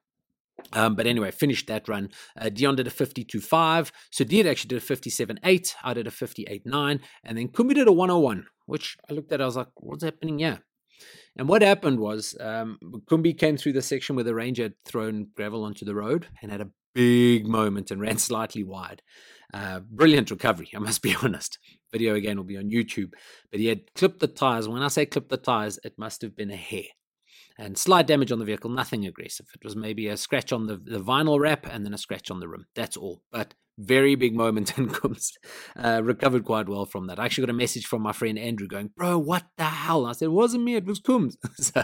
Um, 0.74 0.96
but 0.96 1.08
anyway, 1.08 1.32
finished 1.32 1.68
that 1.68 1.88
run. 1.88 2.10
Uh, 2.38 2.50
Dion 2.50 2.76
did 2.76 2.88
a 2.88 2.92
52.5. 2.92 3.92
So 4.12 4.24
Dion 4.24 4.48
actually 4.48 4.70
did 4.70 4.84
a 4.84 4.86
57.8. 4.86 5.74
I 5.84 5.94
did 5.94 6.08
a 6.08 6.12
58.9. 6.12 7.00
And 7.24 7.38
then 7.38 7.48
Kumbi 7.50 7.74
did 7.74 7.88
a 7.88 7.92
101, 7.92 8.46
which 8.66 8.98
I 9.10 9.14
looked 9.14 9.32
at, 9.32 9.42
I 9.42 9.46
was 9.46 9.56
like, 9.56 9.68
what's 9.76 10.04
happening 10.04 10.40
Yeah. 10.40 10.58
And 11.38 11.48
what 11.48 11.62
happened 11.62 12.00
was 12.00 12.36
um, 12.42 12.78
Kumbi 13.10 13.38
came 13.38 13.56
through 13.56 13.74
the 13.74 13.82
section 13.82 14.16
where 14.16 14.26
the 14.26 14.36
ranger 14.36 14.64
had 14.64 14.74
thrown 14.84 15.28
gravel 15.36 15.64
onto 15.64 15.86
the 15.86 15.96
road 15.96 16.28
and 16.42 16.52
had 16.52 16.60
a 16.60 16.72
big 16.94 17.48
moment 17.48 17.92
and 17.92 18.02
ran 18.02 18.18
slightly 18.30 18.64
wide. 18.64 19.02
Uh, 19.54 19.80
brilliant 19.80 20.30
recovery, 20.30 20.70
I 20.76 20.80
must 20.80 21.02
be 21.02 21.16
honest. 21.24 21.58
Video 21.92 22.16
again 22.16 22.38
will 22.38 22.44
be 22.44 22.58
on 22.58 22.70
YouTube. 22.70 23.12
But 23.52 23.60
he 23.60 23.68
had 23.68 23.94
clipped 23.96 24.20
the 24.20 24.28
tires. 24.28 24.68
When 24.68 24.82
I 24.82 24.88
say 24.88 25.06
clipped 25.06 25.30
the 25.30 25.38
tires, 25.38 25.80
it 25.84 25.94
must 25.98 26.22
have 26.22 26.36
been 26.36 26.52
a 26.52 26.56
hair. 26.56 26.84
And 27.58 27.78
slight 27.78 28.08
damage 28.08 28.32
on 28.32 28.40
the 28.40 28.46
vehicle, 28.46 28.70
nothing 28.70 29.06
aggressive. 29.06 29.48
It 29.54 29.66
was 29.66 29.76
maybe 29.76 30.08
a 30.08 30.16
scratch 30.16 30.54
on 30.54 30.68
the, 30.68 30.78
the 30.78 31.02
vinyl 31.02 31.40
wrap 31.40 31.68
and 31.70 31.86
then 31.86 31.94
a 31.94 31.98
scratch 31.98 32.32
on 32.32 32.40
the 32.40 32.48
rim. 32.48 32.66
That's 32.74 32.96
all. 32.96 33.22
But 33.32 33.54
very 33.80 34.16
big 34.16 34.36
moment 34.36 34.74
and 34.78 34.94
Coombs 34.94 35.34
uh, 35.76 36.02
recovered 36.04 36.46
quite 36.46 36.70
well 36.70 36.86
from 36.86 37.08
that. 37.08 37.20
I 37.20 37.26
actually 37.26 37.48
got 37.48 37.52
a 37.52 37.58
message 37.58 37.86
from 37.86 38.02
my 38.02 38.12
friend 38.12 38.38
Andrew 38.38 38.68
going, 38.68 38.92
Bro, 38.96 39.20
what 39.20 39.46
the 39.58 39.64
hell? 39.64 40.02
And 40.02 40.10
I 40.10 40.14
said, 40.14 40.26
It 40.26 40.30
wasn't 40.30 40.64
me, 40.64 40.76
it 40.76 40.86
was 40.86 41.00
Coombs. 41.00 41.38
so 41.58 41.84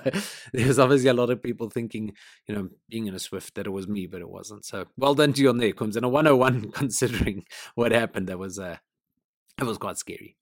there's 0.54 0.80
obviously 0.80 1.10
a 1.10 1.14
lot 1.14 1.30
of 1.30 1.42
people 1.42 1.70
thinking, 1.70 2.14
you 2.48 2.56
know, 2.56 2.70
being 2.90 3.08
in 3.08 3.16
a 3.16 3.20
Swift 3.20 3.56
that 3.56 3.66
it 3.66 3.72
was 3.72 3.88
me, 3.88 4.08
but 4.08 4.22
it 4.22 4.30
wasn't. 4.30 4.66
So 4.66 4.86
well 4.98 5.16
done 5.16 5.34
to 5.34 5.42
you 5.42 5.50
on 5.50 5.58
there, 5.58 5.72
Coombs. 5.72 5.96
And 5.96 6.06
a 6.06 6.10
101 6.10 6.72
considering 6.74 7.46
what 7.76 7.92
happened, 7.92 8.28
that 8.28 8.40
was 8.40 8.60
uh 8.60 8.78
it 9.60 9.64
was 9.64 9.78
quite 9.78 9.98
scary. 9.98 10.36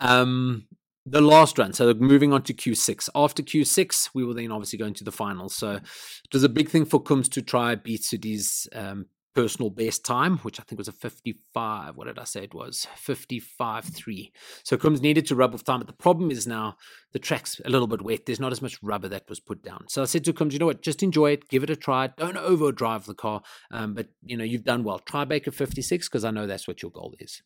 Um 0.00 0.66
the 1.06 1.20
last 1.20 1.56
run. 1.56 1.72
So 1.72 1.94
moving 1.94 2.32
on 2.32 2.42
to 2.42 2.52
Q6. 2.52 3.08
After 3.14 3.42
Q6, 3.42 4.10
we 4.12 4.24
will 4.24 4.34
then 4.34 4.50
obviously 4.50 4.78
go 4.78 4.86
into 4.86 5.04
the 5.04 5.12
finals. 5.12 5.54
So 5.54 5.74
it 5.74 6.32
was 6.32 6.42
a 6.42 6.48
big 6.48 6.68
thing 6.68 6.84
for 6.84 7.00
Coombs 7.00 7.28
to 7.30 7.42
try 7.42 7.76
beat 7.76 8.02
Sudi's 8.02 8.66
um, 8.74 9.06
personal 9.36 9.70
best 9.70 10.04
time, 10.04 10.38
which 10.38 10.58
I 10.58 10.64
think 10.64 10.78
was 10.78 10.88
a 10.88 10.92
55. 10.92 11.96
What 11.96 12.06
did 12.06 12.18
I 12.18 12.24
say 12.24 12.42
it 12.42 12.54
was? 12.54 12.88
55 12.96 13.84
3. 13.84 14.32
So 14.64 14.76
Coombs 14.76 15.00
needed 15.00 15.26
to 15.26 15.36
rub 15.36 15.54
off 15.54 15.62
time. 15.62 15.78
But 15.78 15.86
the 15.86 15.92
problem 15.92 16.32
is 16.32 16.46
now 16.46 16.76
the 17.12 17.20
track's 17.20 17.60
a 17.64 17.70
little 17.70 17.86
bit 17.86 18.02
wet. 18.02 18.26
There's 18.26 18.40
not 18.40 18.52
as 18.52 18.62
much 18.62 18.82
rubber 18.82 19.08
that 19.08 19.28
was 19.28 19.38
put 19.38 19.62
down. 19.62 19.84
So 19.88 20.02
I 20.02 20.06
said 20.06 20.24
to 20.24 20.32
Coombs, 20.32 20.54
you 20.54 20.58
know 20.58 20.66
what? 20.66 20.82
Just 20.82 21.04
enjoy 21.04 21.32
it. 21.32 21.48
Give 21.48 21.62
it 21.62 21.70
a 21.70 21.76
try. 21.76 22.08
Don't 22.08 22.36
overdrive 22.36 23.06
the 23.06 23.14
car. 23.14 23.42
Um, 23.70 23.94
but, 23.94 24.08
you 24.24 24.36
know, 24.36 24.44
you've 24.44 24.64
done 24.64 24.82
well. 24.82 24.98
Try 24.98 25.24
Baker 25.24 25.52
56 25.52 26.08
because 26.08 26.24
I 26.24 26.32
know 26.32 26.48
that's 26.48 26.66
what 26.66 26.82
your 26.82 26.90
goal 26.90 27.14
is. 27.20 27.42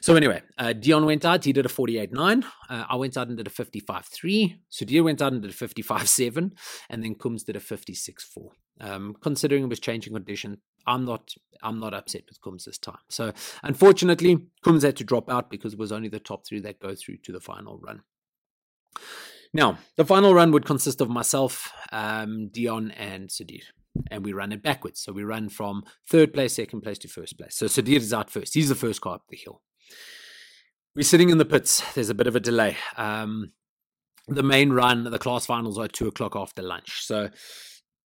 So 0.00 0.14
anyway, 0.16 0.42
uh, 0.56 0.72
Dion 0.72 1.04
went 1.04 1.24
out. 1.24 1.44
He 1.44 1.52
did 1.52 1.66
a 1.66 1.68
48.9. 1.68 2.44
Uh, 2.68 2.84
I 2.88 2.96
went 2.96 3.16
out 3.16 3.28
and 3.28 3.36
did 3.36 3.46
a 3.46 3.50
55.3. 3.50 4.58
Sudhir 4.70 5.04
went 5.04 5.22
out 5.22 5.32
and 5.32 5.42
did 5.42 5.50
a 5.50 5.54
55.7. 5.54 6.52
And 6.90 7.04
then 7.04 7.14
Coombs 7.14 7.44
did 7.44 7.56
a 7.56 7.60
56.4. 7.60 8.48
Um, 8.80 9.16
considering 9.20 9.64
it 9.64 9.68
was 9.68 9.80
changing 9.80 10.12
condition, 10.12 10.58
I'm 10.86 11.04
not 11.04 11.32
I'm 11.62 11.80
not 11.80 11.92
upset 11.92 12.22
with 12.28 12.40
Coombs 12.40 12.64
this 12.64 12.78
time. 12.78 12.98
So 13.08 13.32
unfortunately, 13.62 14.38
Coombs 14.62 14.84
had 14.84 14.96
to 14.96 15.04
drop 15.04 15.28
out 15.28 15.50
because 15.50 15.72
it 15.72 15.78
was 15.78 15.90
only 15.90 16.08
the 16.08 16.20
top 16.20 16.46
three 16.46 16.60
that 16.60 16.78
go 16.78 16.94
through 16.94 17.16
to 17.24 17.32
the 17.32 17.40
final 17.40 17.78
run. 17.78 18.02
Now, 19.52 19.78
the 19.96 20.04
final 20.04 20.34
run 20.34 20.52
would 20.52 20.66
consist 20.66 21.00
of 21.00 21.08
myself, 21.08 21.72
um, 21.90 22.48
Dion, 22.48 22.90
and 22.92 23.28
Sudhir 23.28 23.62
and 24.10 24.24
we 24.24 24.32
run 24.32 24.52
it 24.52 24.62
backwards. 24.62 25.00
So 25.00 25.12
we 25.12 25.24
run 25.24 25.48
from 25.48 25.84
third 26.08 26.32
place, 26.32 26.54
second 26.54 26.82
place 26.82 26.98
to 26.98 27.08
first 27.08 27.38
place. 27.38 27.56
So 27.56 27.66
Sudhir 27.66 27.96
is 27.96 28.12
out 28.12 28.30
first. 28.30 28.54
He's 28.54 28.68
the 28.68 28.74
first 28.74 29.00
car 29.00 29.16
up 29.16 29.24
the 29.28 29.36
hill. 29.36 29.62
We're 30.94 31.02
sitting 31.02 31.30
in 31.30 31.38
the 31.38 31.44
pits. 31.44 31.82
There's 31.94 32.10
a 32.10 32.14
bit 32.14 32.26
of 32.26 32.36
a 32.36 32.40
delay. 32.40 32.76
Um, 32.96 33.52
the 34.26 34.42
main 34.42 34.70
run, 34.70 35.04
the 35.04 35.18
class 35.18 35.46
finals 35.46 35.78
are 35.78 35.88
two 35.88 36.08
o'clock 36.08 36.36
after 36.36 36.62
lunch. 36.62 37.02
So 37.04 37.30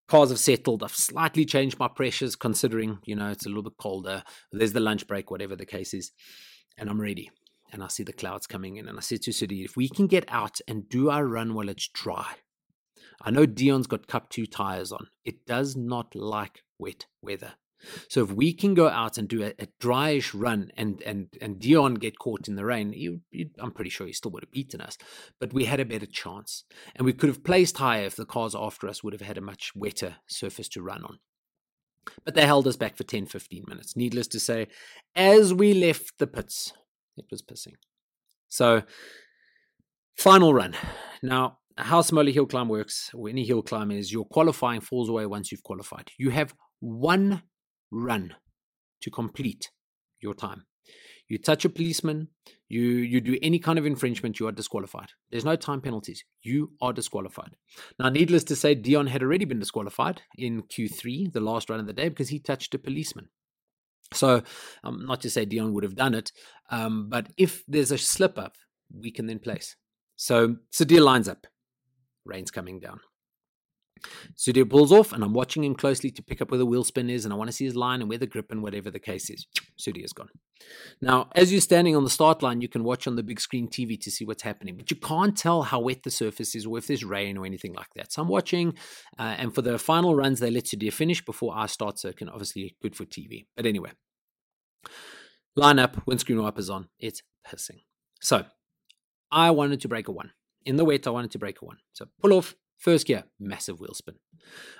cars 0.07 0.29
have 0.29 0.39
settled. 0.39 0.83
I've 0.83 0.95
slightly 0.95 1.45
changed 1.45 1.79
my 1.79 1.87
pressures 1.87 2.35
considering, 2.35 2.99
you 3.05 3.15
know, 3.15 3.29
it's 3.29 3.45
a 3.45 3.49
little 3.49 3.63
bit 3.63 3.77
colder. 3.77 4.23
There's 4.51 4.73
the 4.73 4.79
lunch 4.79 5.07
break, 5.07 5.31
whatever 5.31 5.55
the 5.55 5.65
case 5.65 5.93
is. 5.93 6.11
And 6.77 6.89
I'm 6.89 7.01
ready. 7.01 7.31
And 7.71 7.83
I 7.83 7.87
see 7.87 8.03
the 8.03 8.13
clouds 8.13 8.45
coming 8.45 8.77
in. 8.77 8.87
And 8.87 8.97
I 8.97 9.01
said 9.01 9.23
to 9.23 9.31
Sudhir, 9.31 9.65
if 9.65 9.75
we 9.75 9.89
can 9.89 10.07
get 10.07 10.25
out 10.29 10.59
and 10.67 10.87
do 10.87 11.09
our 11.09 11.25
run 11.25 11.55
while 11.55 11.69
it's 11.69 11.87
dry, 11.87 12.35
I 13.21 13.31
know 13.31 13.45
Dion's 13.45 13.87
got 13.87 14.07
Cup 14.07 14.29
2 14.29 14.45
tires 14.45 14.91
on. 14.91 15.07
It 15.25 15.45
does 15.45 15.75
not 15.75 16.15
like 16.15 16.63
wet 16.77 17.05
weather. 17.21 17.53
So 18.07 18.23
if 18.23 18.31
we 18.31 18.53
can 18.53 18.73
go 18.73 18.87
out 18.87 19.17
and 19.17 19.27
do 19.27 19.43
a, 19.43 19.53
a 19.59 19.67
dryish 19.81 20.31
run 20.33 20.71
and 20.77 21.01
and 21.01 21.27
and 21.41 21.59
Dion 21.59 21.95
get 21.95 22.19
caught 22.19 22.47
in 22.47 22.55
the 22.55 22.65
rain, 22.65 22.93
you, 22.93 23.21
you, 23.31 23.49
I'm 23.59 23.71
pretty 23.71 23.89
sure 23.89 24.07
he 24.07 24.13
still 24.13 24.31
would 24.31 24.43
have 24.43 24.51
beaten 24.51 24.81
us. 24.81 24.97
But 25.39 25.53
we 25.53 25.65
had 25.65 25.79
a 25.79 25.85
better 25.85 26.05
chance, 26.05 26.63
and 26.95 27.05
we 27.05 27.13
could 27.13 27.29
have 27.29 27.43
placed 27.43 27.77
higher 27.77 28.05
if 28.05 28.15
the 28.15 28.25
cars 28.25 28.55
after 28.55 28.87
us 28.87 29.03
would 29.03 29.13
have 29.13 29.21
had 29.21 29.37
a 29.37 29.41
much 29.41 29.71
wetter 29.75 30.17
surface 30.27 30.69
to 30.69 30.81
run 30.81 31.03
on. 31.03 31.19
But 32.25 32.35
they 32.35 32.45
held 32.45 32.67
us 32.67 32.75
back 32.75 32.97
for 32.97 33.03
10, 33.03 33.27
15 33.27 33.63
minutes. 33.67 33.95
Needless 33.95 34.27
to 34.27 34.39
say, 34.39 34.67
as 35.15 35.53
we 35.53 35.73
left 35.73 36.17
the 36.19 36.27
pits, 36.27 36.73
it 37.17 37.25
was 37.31 37.41
pissing. 37.41 37.75
So, 38.49 38.83
final 40.17 40.53
run. 40.53 40.75
Now, 41.21 41.59
how 41.77 42.01
Simola 42.01 42.31
Hill 42.33 42.45
Climb 42.45 42.69
works, 42.69 43.09
or 43.13 43.29
any 43.29 43.45
hill 43.45 43.61
climb, 43.61 43.91
is 43.91 44.11
your 44.11 44.25
qualifying 44.25 44.81
falls 44.81 45.09
away 45.09 45.25
once 45.25 45.51
you've 45.51 45.63
qualified. 45.63 46.11
You 46.17 46.29
have 46.29 46.53
one 46.79 47.43
run 47.91 48.35
to 49.01 49.09
complete 49.09 49.71
your 50.19 50.33
time. 50.33 50.65
You 51.29 51.37
touch 51.37 51.65
a 51.65 51.69
policeman, 51.69 52.27
you 52.67 52.81
you 52.81 53.21
do 53.21 53.39
any 53.41 53.57
kind 53.57 53.79
of 53.79 53.85
infringement, 53.85 54.39
you 54.39 54.47
are 54.47 54.51
disqualified. 54.51 55.09
There's 55.31 55.45
no 55.45 55.55
time 55.55 55.81
penalties. 55.81 56.23
You 56.41 56.73
are 56.81 56.93
disqualified. 56.93 57.55
Now, 57.97 58.09
needless 58.09 58.43
to 58.45 58.55
say, 58.55 58.75
Dion 58.75 59.07
had 59.07 59.23
already 59.23 59.45
been 59.45 59.59
disqualified 59.59 60.21
in 60.37 60.63
Q3, 60.63 61.31
the 61.31 61.39
last 61.39 61.69
run 61.69 61.79
of 61.79 61.87
the 61.87 61.93
day, 61.93 62.09
because 62.09 62.29
he 62.29 62.39
touched 62.39 62.75
a 62.75 62.79
policeman. 62.79 63.29
So, 64.13 64.43
um, 64.83 65.05
not 65.05 65.21
to 65.21 65.29
say 65.29 65.45
Dion 65.45 65.73
would 65.73 65.83
have 65.83 65.95
done 65.95 66.13
it, 66.13 66.31
um, 66.69 67.09
but 67.09 67.29
if 67.37 67.63
there's 67.67 67.91
a 67.91 67.97
slip 67.97 68.37
up, 68.37 68.55
we 68.93 69.09
can 69.09 69.25
then 69.25 69.39
place. 69.39 69.75
So, 70.17 70.57
Sudhir 70.71 71.01
lines 71.01 71.27
up 71.27 71.47
rain's 72.25 72.51
coming 72.51 72.79
down. 72.79 72.99
Sudhir 74.35 74.69
pulls 74.69 74.91
off, 74.91 75.13
and 75.13 75.23
I'm 75.23 75.33
watching 75.33 75.63
him 75.63 75.75
closely 75.75 76.11
to 76.11 76.23
pick 76.23 76.41
up 76.41 76.51
where 76.51 76.57
the 76.57 76.65
wheel 76.65 76.83
spin 76.83 77.09
is, 77.09 77.23
and 77.23 77.33
I 77.33 77.37
want 77.37 77.49
to 77.49 77.55
see 77.55 77.65
his 77.65 77.75
line 77.75 78.01
and 78.01 78.09
where 78.09 78.17
the 78.17 78.27
grip 78.27 78.51
and 78.51 78.61
whatever 78.61 78.91
the 78.91 78.99
case 78.99 79.29
is. 79.29 79.47
Sudhir 79.79 80.03
is 80.03 80.13
gone. 80.13 80.29
Now, 81.01 81.29
as 81.35 81.51
you're 81.51 81.61
standing 81.61 81.95
on 81.95 82.03
the 82.03 82.09
start 82.09 82.43
line, 82.43 82.61
you 82.61 82.67
can 82.67 82.83
watch 82.83 83.07
on 83.07 83.15
the 83.15 83.23
big 83.23 83.39
screen 83.39 83.67
TV 83.67 83.99
to 84.01 84.11
see 84.11 84.25
what's 84.25 84.43
happening, 84.43 84.75
but 84.77 84.91
you 84.91 84.97
can't 84.97 85.37
tell 85.37 85.63
how 85.63 85.79
wet 85.79 86.03
the 86.03 86.11
surface 86.11 86.55
is 86.55 86.65
or 86.65 86.77
if 86.77 86.87
there's 86.87 87.03
rain 87.03 87.37
or 87.37 87.45
anything 87.45 87.73
like 87.73 87.87
that. 87.95 88.11
So 88.11 88.21
I'm 88.21 88.27
watching, 88.27 88.73
uh, 89.17 89.35
and 89.37 89.53
for 89.53 89.61
the 89.61 89.77
final 89.77 90.15
runs, 90.15 90.39
they 90.39 90.51
let 90.51 90.65
Sudhir 90.65 90.93
finish 90.93 91.23
before 91.23 91.53
I 91.55 91.67
start, 91.67 91.99
so 91.99 92.09
it 92.09 92.17
can 92.17 92.29
obviously 92.29 92.75
good 92.81 92.95
for 92.95 93.05
TV. 93.05 93.45
But 93.55 93.65
anyway, 93.65 93.91
line 95.55 95.79
up, 95.79 96.05
windscreen 96.05 96.41
wipers 96.41 96.69
on, 96.69 96.89
it's 96.99 97.21
pissing. 97.47 97.81
So 98.21 98.45
I 99.31 99.51
wanted 99.51 99.81
to 99.81 99.87
break 99.87 100.07
a 100.07 100.11
one 100.11 100.31
in 100.65 100.75
the 100.77 100.85
wet, 100.85 101.07
I 101.07 101.11
wanted 101.11 101.31
to 101.31 101.39
break 101.39 101.61
a 101.61 101.65
one. 101.65 101.77
So 101.93 102.05
pull 102.21 102.33
off, 102.33 102.55
first 102.77 103.07
gear, 103.07 103.23
massive 103.39 103.79
wheel 103.79 103.93
spin. 103.93 104.15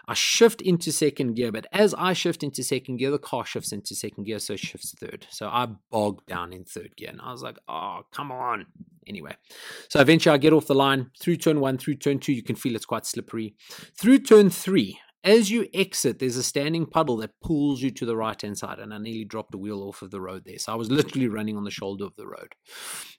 I 0.08 0.14
shift 0.14 0.62
into 0.62 0.92
second 0.92 1.36
gear, 1.36 1.52
but 1.52 1.68
as 1.72 1.94
I 1.94 2.14
shift 2.14 2.44
into 2.44 2.64
second 2.64 2.98
gear, 2.98 3.12
the 3.12 3.20
car 3.20 3.46
shifts 3.46 3.72
into 3.72 3.96
second 3.96 4.26
gear, 4.26 4.40
so 4.40 4.54
it 4.54 4.60
shifts 4.60 4.94
third. 5.00 5.26
So 5.30 5.48
I 5.48 5.68
bog 5.90 6.26
down 6.26 6.52
in 6.52 6.66
third 6.66 6.96
gear, 6.98 7.10
and 7.10 7.22
I 7.22 7.32
was 7.32 7.42
like, 7.42 7.58
oh, 7.68 8.02
come 8.12 8.32
on. 8.32 8.66
Anyway, 9.08 9.36
so 9.90 10.00
eventually 10.00 10.34
I 10.34 10.38
get 10.38 10.54
off 10.54 10.68
the 10.68 10.76
line 10.76 11.12
through 11.20 11.38
turn 11.38 11.60
one, 11.60 11.78
through 11.78 11.96
turn 11.96 12.20
two, 12.20 12.34
you 12.34 12.44
can 12.44 12.56
feel 12.56 12.76
it's 12.76 12.86
quite 12.86 13.06
slippery. 13.06 13.56
Through 13.98 14.20
turn 14.20 14.50
three, 14.50 15.00
as 15.24 15.50
you 15.50 15.68
exit, 15.74 16.20
there's 16.20 16.36
a 16.36 16.44
standing 16.44 16.86
puddle 16.86 17.18
that 17.18 17.40
pulls 17.42 17.82
you 17.82 17.92
to 17.92 18.06
the 18.06 18.18
right 18.18 18.40
hand 18.40 18.58
side, 18.58 18.80
and 18.80 18.94
I 18.94 18.98
nearly 18.98 19.24
dropped 19.24 19.56
a 19.56 19.58
wheel 19.58 19.82
off 19.82 20.02
of 20.02 20.12
the 20.12 20.20
road 20.20 20.44
there. 20.46 20.60
So 20.60 20.74
I 20.74 20.76
was 20.76 20.92
literally 20.92 21.28
running 21.28 21.56
on 21.56 21.64
the 21.64 21.72
shoulder 21.72 22.06
of 22.06 22.16
the 22.18 22.28
road. 22.28 22.56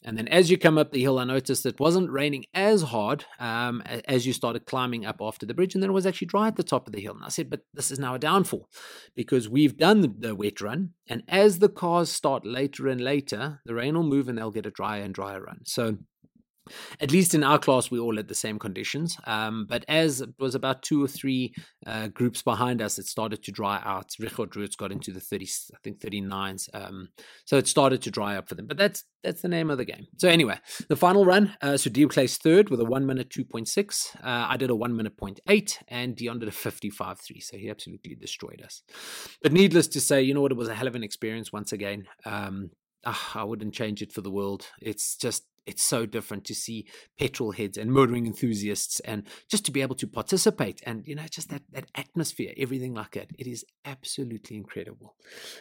And 0.05 0.19
then 0.19 0.29
as 0.29 0.51
you 0.51 0.59
come 0.59 0.77
up 0.77 0.93
the 0.93 1.01
hill, 1.01 1.19
I 1.19 1.25
noticed 1.25 1.65
it 1.65 1.81
wasn't 1.81 2.11
raining 2.11 2.45
as 2.53 2.83
hard 2.83 3.25
um, 3.41 3.83
as 4.07 4.27
you 4.27 4.33
started 4.33 4.67
climbing 4.67 5.07
up 5.07 5.17
after 5.21 5.47
the 5.47 5.55
bridge, 5.55 5.75
and 5.75 5.83
then 5.83 5.91
it 5.91 5.95
was 5.95 6.07
actually 6.07 6.27
dry 6.27 6.49
at 6.49 6.57
the 6.57 6.63
top 6.63 6.87
of 6.87 6.93
the 6.93 7.01
hill. 7.01 7.15
And 7.15 7.25
I 7.25 7.29
said, 7.29 7.49
but 7.49 7.63
this 7.73 7.91
is 7.91 7.99
now 7.99 8.15
a 8.15 8.19
downfall 8.19 8.69
because 9.15 9.49
we've 9.49 9.77
done 9.77 10.01
the, 10.03 10.15
the 10.19 10.35
wet 10.35 10.61
run, 10.61 10.91
and 11.09 11.23
as 11.29 11.59
the 11.59 11.69
cars 11.69 12.11
start 12.11 12.45
later 12.45 12.87
and 12.87 13.01
later, 13.01 13.61
the 13.65 13.75
rain 13.75 13.95
will 13.95 14.03
move 14.03 14.29
and 14.29 14.37
they'll 14.37 14.51
get 14.51 14.67
a 14.67 14.71
drier 14.71 15.03
and 15.03 15.15
drier 15.15 15.43
run. 15.43 15.61
So 15.65 15.99
at 17.01 17.11
least 17.11 17.35
in 17.35 17.45
our 17.45 17.59
class, 17.59 17.91
we 17.91 17.99
all 17.99 18.17
had 18.17 18.29
the 18.29 18.35
same 18.35 18.59
conditions. 18.59 19.17
Um, 19.27 19.67
but 19.69 19.85
as 19.89 20.21
it 20.21 20.31
was 20.39 20.55
about 20.55 20.83
two 20.83 21.03
or 21.03 21.09
three 21.09 21.55
uh, 21.87 22.09
groups 22.09 22.43
behind 22.43 22.81
us, 22.81 22.99
it 22.99 23.07
started 23.07 23.43
to 23.45 23.53
dry 23.53 23.81
out. 23.85 24.13
Richard 24.19 24.57
Roots 24.57 24.77
got 24.77 24.93
into 24.93 25.13
the 25.13 25.21
30s, 25.21 25.71
I 25.75 25.79
think 25.83 26.01
39s. 26.01 26.69
Um, 26.75 27.09
so 27.45 27.57
it 27.57 27.69
started 27.69 28.03
to 28.03 28.11
dry 28.11 28.37
up 28.37 28.49
for 28.49 28.55
them. 28.55 28.67
But 28.67 28.79
that's 28.79 29.05
that's 29.23 29.41
the 29.41 29.49
name 29.49 29.71
of 29.71 29.79
the 29.79 29.87
game. 29.87 30.07
So 30.19 30.29
anyway, 30.29 30.59
the 30.89 30.97
final 30.97 31.25
run, 31.25 31.57
uh, 31.63 31.79
so 31.79 31.89
Dio 31.89 32.09
placed 32.09 32.43
third 32.43 32.69
with 32.69 32.81
a 32.81 32.85
1 32.85 33.07
minute 33.07 33.31
2.6. 33.31 34.17
Uh, 34.17 34.21
I 34.23 34.59
did 34.59 34.69
a 34.69 34.77
1 34.77 34.95
minute 34.95 35.17
0.8, 35.17 35.79
and 35.89 36.15
Dion 36.15 36.39
did 36.39 36.49
a 36.49 36.53
55.3. 36.53 37.43
So 37.43 37.57
he 37.57 37.71
absolutely 37.71 38.15
destroyed 38.17 38.63
us. 38.63 38.83
But 39.43 39.53
needless 39.53 39.89
to 39.89 40.01
say, 40.01 40.23
you 40.23 40.35
know 40.35 40.43
what? 40.43 40.53
It 40.53 40.59
was 40.59 40.69
a 40.69 40.75
hell 40.75 40.87
of 40.87 40.95
an 40.95 41.03
experience 41.03 41.53
once 41.53 41.73
again. 41.73 42.05
Um, 42.27 42.71
uh, 43.05 43.15
I 43.35 43.45
wouldn't 43.45 43.75
change 43.75 44.03
it 44.03 44.13
for 44.13 44.21
the 44.21 44.31
world. 44.31 44.67
It's 44.81 45.17
just 45.17 45.45
it's 45.67 45.83
so 45.83 46.07
different 46.07 46.45
to 46.45 46.55
see 46.55 46.87
petrol 47.19 47.53
heads 47.53 47.77
and 47.79 47.93
motoring 47.93 48.27
enthusiasts 48.27 49.01
and 49.01 49.27
just 49.51 49.65
to 49.65 49.73
be 49.73 49.83
able 49.83 49.95
to 49.95 50.07
participate 50.07 50.81
and 50.87 51.07
you 51.07 51.15
know 51.15 51.25
just 51.31 51.49
that 51.51 51.63
that 51.73 51.87
atmosphere 51.95 52.53
everything 52.57 52.95
like 52.95 53.13
that 53.13 53.31
it 53.39 53.47
is 53.47 53.65
absolutely 53.85 54.57
incredible. 54.57 55.15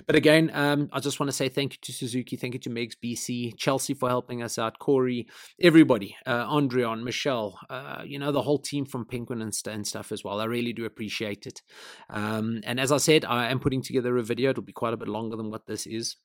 But 0.06 0.16
again 0.16 0.52
um, 0.54 0.90
i 0.92 1.00
just 1.00 1.20
want 1.20 1.30
to 1.30 1.36
say 1.36 1.50
thank 1.50 1.74
you 1.74 1.80
to 1.82 1.94
suzuki 1.94 2.36
thank 2.36 2.54
you 2.54 2.60
to 2.62 2.70
megs 2.70 2.96
bc 3.04 3.58
chelsea 3.58 3.94
for 3.94 4.10
helping 4.10 4.42
us 4.42 4.58
out 4.58 4.80
corey 4.80 5.28
everybody 5.62 6.16
uh, 6.26 6.46
andreon 6.48 7.04
michelle 7.04 7.60
uh, 7.70 8.02
you 8.06 8.20
know 8.20 8.32
the 8.32 8.42
whole 8.42 8.60
team 8.60 8.86
from 8.86 9.06
penguin 9.06 9.42
and, 9.42 9.54
and 9.68 9.88
stuff 9.88 10.12
as 10.12 10.24
well. 10.24 10.40
I 10.40 10.46
really 10.46 10.74
do 10.74 10.86
appreciate 10.86 11.46
it. 11.46 11.62
Um, 12.10 12.62
and 12.66 12.80
as 12.80 12.92
i 12.92 12.98
said 12.98 13.26
i 13.26 13.50
am 13.50 13.60
putting 13.60 13.82
together 13.82 14.18
a 14.18 14.24
video. 14.24 14.52
It'll 14.52 14.64
be 14.64 14.74
quite 14.74 14.94
a 14.94 14.98
bit 14.98 15.08
longer 15.08 15.36
than 15.36 15.50
what 15.50 15.68
this 15.68 15.86
is 15.86 16.16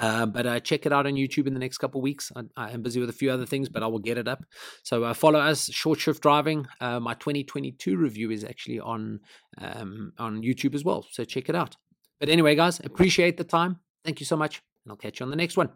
uh, 0.00 0.26
but 0.26 0.46
uh, 0.46 0.60
check 0.60 0.86
it 0.86 0.92
out 0.92 1.06
on 1.06 1.14
YouTube 1.14 1.46
in 1.46 1.54
the 1.54 1.60
next 1.60 1.78
couple 1.78 2.00
weeks. 2.00 2.30
I, 2.36 2.42
I, 2.56 2.70
am 2.70 2.82
busy 2.82 3.00
with 3.00 3.10
a 3.10 3.14
few 3.14 3.30
other 3.30 3.46
things, 3.46 3.68
but 3.68 3.82
I 3.82 3.88
will 3.88 3.98
get 3.98 4.16
it 4.16 4.28
up. 4.28 4.44
So 4.84 5.04
uh, 5.04 5.14
follow 5.14 5.40
us, 5.40 5.70
Short 5.72 5.98
Shift 5.98 6.22
Driving. 6.22 6.66
Uh, 6.80 7.00
my 7.00 7.14
2022 7.14 7.96
review 7.96 8.30
is 8.30 8.44
actually 8.44 8.80
on 8.80 9.20
um, 9.60 10.12
on 10.18 10.42
YouTube 10.42 10.74
as 10.74 10.84
well. 10.84 11.04
So 11.10 11.24
check 11.24 11.48
it 11.48 11.56
out. 11.56 11.76
But 12.20 12.28
anyway, 12.28 12.54
guys, 12.54 12.80
appreciate 12.80 13.36
the 13.36 13.44
time. 13.44 13.80
Thank 14.04 14.20
you 14.20 14.26
so 14.26 14.36
much, 14.36 14.62
and 14.84 14.92
I'll 14.92 14.96
catch 14.96 15.20
you 15.20 15.24
on 15.24 15.30
the 15.30 15.36
next 15.36 15.56
one. 15.56 15.70